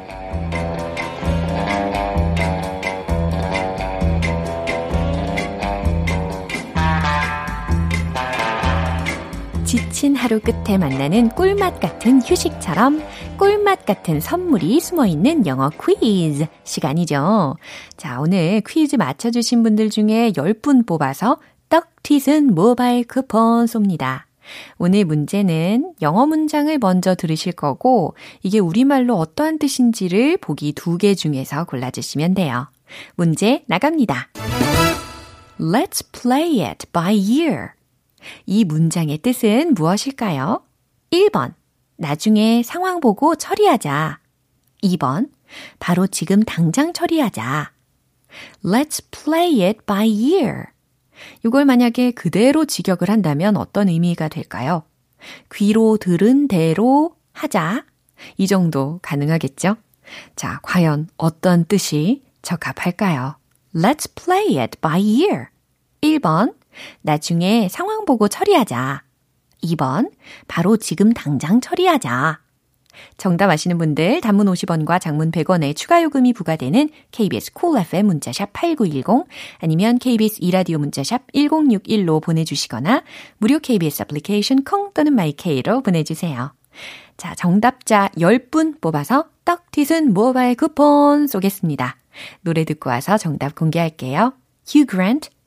지친 10.00 10.16
하루 10.16 10.40
끝에 10.40 10.78
만나는 10.78 11.28
꿀맛 11.28 11.78
같은 11.78 12.22
휴식처럼 12.22 13.02
꿀맛 13.36 13.84
같은 13.84 14.18
선물이 14.18 14.80
숨어 14.80 15.04
있는 15.04 15.46
영어 15.46 15.68
퀴즈 15.68 16.46
시간이죠. 16.64 17.56
자, 17.98 18.18
오늘 18.18 18.62
퀴즈 18.66 18.96
맞춰주신 18.96 19.62
분들 19.62 19.90
중에 19.90 20.32
10분 20.32 20.86
뽑아서 20.86 21.36
떡 21.68 22.02
튀순 22.02 22.54
모바일 22.54 23.06
쿠폰 23.06 23.66
쏩니다. 23.66 24.22
오늘 24.78 25.04
문제는 25.04 25.92
영어 26.00 26.24
문장을 26.24 26.78
먼저 26.78 27.14
들으실 27.14 27.52
거고, 27.52 28.14
이게 28.42 28.58
우리말로 28.58 29.16
어떠한 29.16 29.58
뜻인지를 29.58 30.38
보기 30.38 30.72
두 30.72 30.96
개 30.96 31.14
중에서 31.14 31.64
골라주시면 31.64 32.32
돼요. 32.32 32.68
문제 33.16 33.64
나갑니다. 33.66 34.30
Let's 35.58 36.02
play 36.10 36.66
it 36.66 36.86
by 36.90 37.14
ear. 37.18 37.79
이 38.46 38.64
문장의 38.64 39.18
뜻은 39.18 39.74
무엇일까요? 39.74 40.62
1번. 41.10 41.54
나중에 41.96 42.62
상황 42.64 43.00
보고 43.00 43.34
처리하자. 43.34 44.20
2번. 44.82 45.30
바로 45.78 46.06
지금 46.06 46.42
당장 46.42 46.92
처리하자. 46.92 47.72
Let's 48.64 49.04
play 49.10 49.62
it 49.62 49.80
by 49.86 50.08
ear. 50.08 50.64
이걸 51.44 51.64
만약에 51.64 52.12
그대로 52.12 52.64
직역을 52.64 53.10
한다면 53.10 53.56
어떤 53.56 53.88
의미가 53.88 54.28
될까요? 54.28 54.84
귀로 55.52 55.98
들은 55.98 56.48
대로 56.48 57.16
하자. 57.32 57.84
이 58.36 58.46
정도 58.46 58.98
가능하겠죠? 59.02 59.76
자, 60.36 60.60
과연 60.62 61.08
어떤 61.16 61.64
뜻이 61.64 62.22
적합할까요? 62.42 63.36
Let's 63.74 64.10
play 64.14 64.58
it 64.58 64.78
by 64.80 65.00
ear. 65.00 65.46
1번. 66.02 66.54
나중에 67.02 67.68
상황 67.70 68.04
보고 68.04 68.28
처리하자. 68.28 69.02
2번. 69.62 70.10
바로 70.48 70.76
지금 70.76 71.12
당장 71.12 71.60
처리하자. 71.60 72.40
정답 73.16 73.50
아시는 73.50 73.78
분들 73.78 74.20
단문 74.20 74.46
50원과 74.46 75.00
장문 75.00 75.30
100원의 75.30 75.76
추가 75.76 76.02
요금이 76.02 76.32
부과되는 76.32 76.90
KBS 77.12 77.52
Cool 77.52 77.86
FM 77.86 78.06
문자샵 78.06 78.52
8910 78.52 79.26
아니면 79.58 79.98
KBS 79.98 80.38
2라디오 80.40 80.78
문자샵 80.78 81.32
1061로 81.32 82.22
보내주시거나 82.22 83.02
무료 83.38 83.58
KBS 83.58 84.02
애플리케이션 84.02 84.64
콩 84.64 84.92
또는 84.92 85.14
my 85.14 85.41
K로 85.41 85.82
보내주세요. 85.82 86.52
자, 87.16 87.34
정답자 87.34 88.08
10분 88.16 88.80
뽑아서 88.80 89.26
떡튀순 89.44 90.12
모바일 90.12 90.54
쿠폰 90.54 91.26
쏘겠습니다. 91.26 91.96
노래 92.40 92.64
듣고 92.64 92.90
와서 92.90 93.18
정답 93.18 93.54
공개할게요. 93.54 94.32
Hugh 94.66 94.86
Grant, 94.88 95.30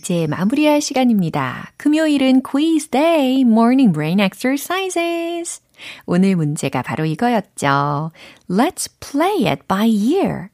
이제 0.00 0.26
마무리할 0.26 0.80
시간입니다. 0.80 1.72
금요일은 1.76 2.40
quiz 2.40 2.88
day, 2.88 3.42
morning 3.42 3.92
brain 3.92 4.18
exercises. 4.18 5.60
오늘 6.06 6.36
문제가 6.36 6.80
바로 6.80 7.04
이거였죠. 7.04 8.10
Let's 8.48 8.90
play 8.98 9.46
it 9.46 9.64
by 9.68 9.90
ear. 9.90 10.48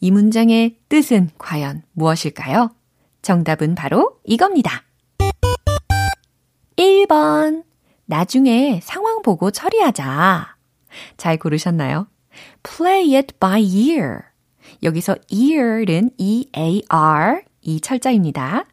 이 0.00 0.10
문장의 0.10 0.76
뜻은 0.88 1.32
과연 1.36 1.82
무엇일까요? 1.92 2.70
정답은 3.20 3.74
바로 3.74 4.18
이겁니다. 4.24 4.84
1번. 6.76 7.64
나중에 8.06 8.80
상황 8.82 9.20
보고 9.20 9.50
처리하자. 9.50 10.56
잘 11.18 11.36
고르셨나요? 11.36 12.08
Play 12.62 13.16
it 13.16 13.34
by 13.38 13.62
ear. 13.62 14.20
여기서 14.82 15.16
ear은 15.30 16.10
E-A-R, 16.16 17.42
이 17.60 17.80
철자입니다. 17.82 18.64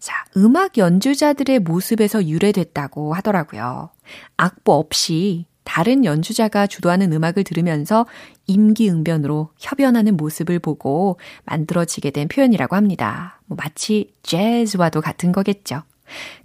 자, 0.00 0.24
음악 0.36 0.78
연주자들의 0.78 1.60
모습에서 1.60 2.26
유래됐다고 2.26 3.12
하더라고요. 3.14 3.90
악보 4.38 4.72
없이 4.72 5.44
다른 5.62 6.04
연주자가 6.04 6.66
주도하는 6.66 7.12
음악을 7.12 7.44
들으면서 7.44 8.06
임기응변으로 8.46 9.50
협연하는 9.58 10.16
모습을 10.16 10.58
보고 10.58 11.20
만들어지게 11.44 12.10
된 12.10 12.28
표현이라고 12.28 12.74
합니다. 12.74 13.40
뭐 13.44 13.56
마치 13.60 14.12
재즈와도 14.22 15.02
같은 15.02 15.32
거겠죠. 15.32 15.82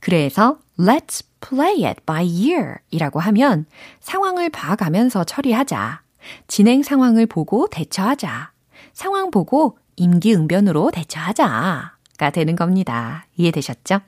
그래서 0.02 0.60
let's 0.78 1.26
play 1.39 1.86
it 1.86 2.02
by 2.06 2.28
ear 2.28 2.76
이라고 2.91 3.20
하면 3.22 3.65
상황을 4.02 4.50
봐가면서 4.50 5.24
처리하자. 5.24 6.02
진행 6.48 6.84
상황을 6.84 7.26
보고 7.26 7.68
대처하자. 7.68 8.52
상황 8.94 9.32
보고 9.32 9.78
임기응변으로 9.96 10.91
대처하자. 10.91 11.95
가 12.17 12.30
되는 12.30 12.56
겁니다. 12.56 13.25
이해되셨죠? 13.36 13.99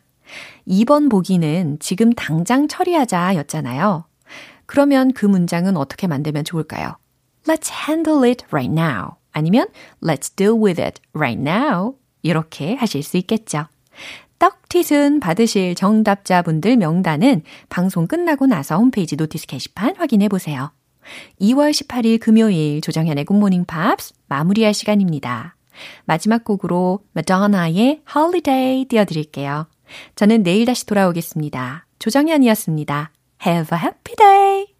2번 0.67 1.09
보기는 1.09 1.77
지금 1.79 2.13
당장 2.13 2.67
처리하자 2.67 3.35
였잖아요. 3.35 4.05
그러면 4.65 5.13
그 5.13 5.25
문장은 5.25 5.77
어떻게 5.77 6.07
만들면 6.07 6.43
좋을까요? 6.43 6.97
Let's 7.45 7.71
handle 7.87 8.29
it 8.29 8.45
right 8.51 8.71
now. 8.71 9.15
아니면 9.31 9.67
Let's 10.01 10.35
deal 10.35 10.55
with 10.61 10.81
it 10.81 11.01
right 11.13 11.41
now. 11.41 11.95
이렇게 12.21 12.75
하실 12.75 13.03
수 13.03 13.17
있겠죠. 13.17 13.67
떡튀순 14.39 15.19
받으실 15.19 15.73
정답자분들 15.75 16.77
명단은 16.77 17.41
방송 17.69 18.07
끝나고 18.07 18.45
나서 18.45 18.77
홈페이지 18.77 19.15
notice 19.15 19.47
게시판 19.47 19.95
확인해 19.97 20.27
보세요. 20.27 20.71
2월 21.41 21.71
18일 21.71 22.19
금요일 22.19 22.81
조정현의 22.81 23.25
굿모닝 23.25 23.65
팝스 23.65 24.13
마무리할 24.27 24.73
시간입니다. 24.73 25.56
마지막 26.05 26.43
곡으로 26.43 26.99
마돈나의 27.13 28.01
Holiday 28.15 28.85
띄워드릴게요. 28.85 29.67
저는 30.15 30.43
내일 30.43 30.65
다시 30.65 30.85
돌아오겠습니다. 30.85 31.85
조정현이었습니다. 31.99 33.11
Have 33.45 33.77
a 33.77 33.83
happy 33.83 34.15
day! 34.15 34.76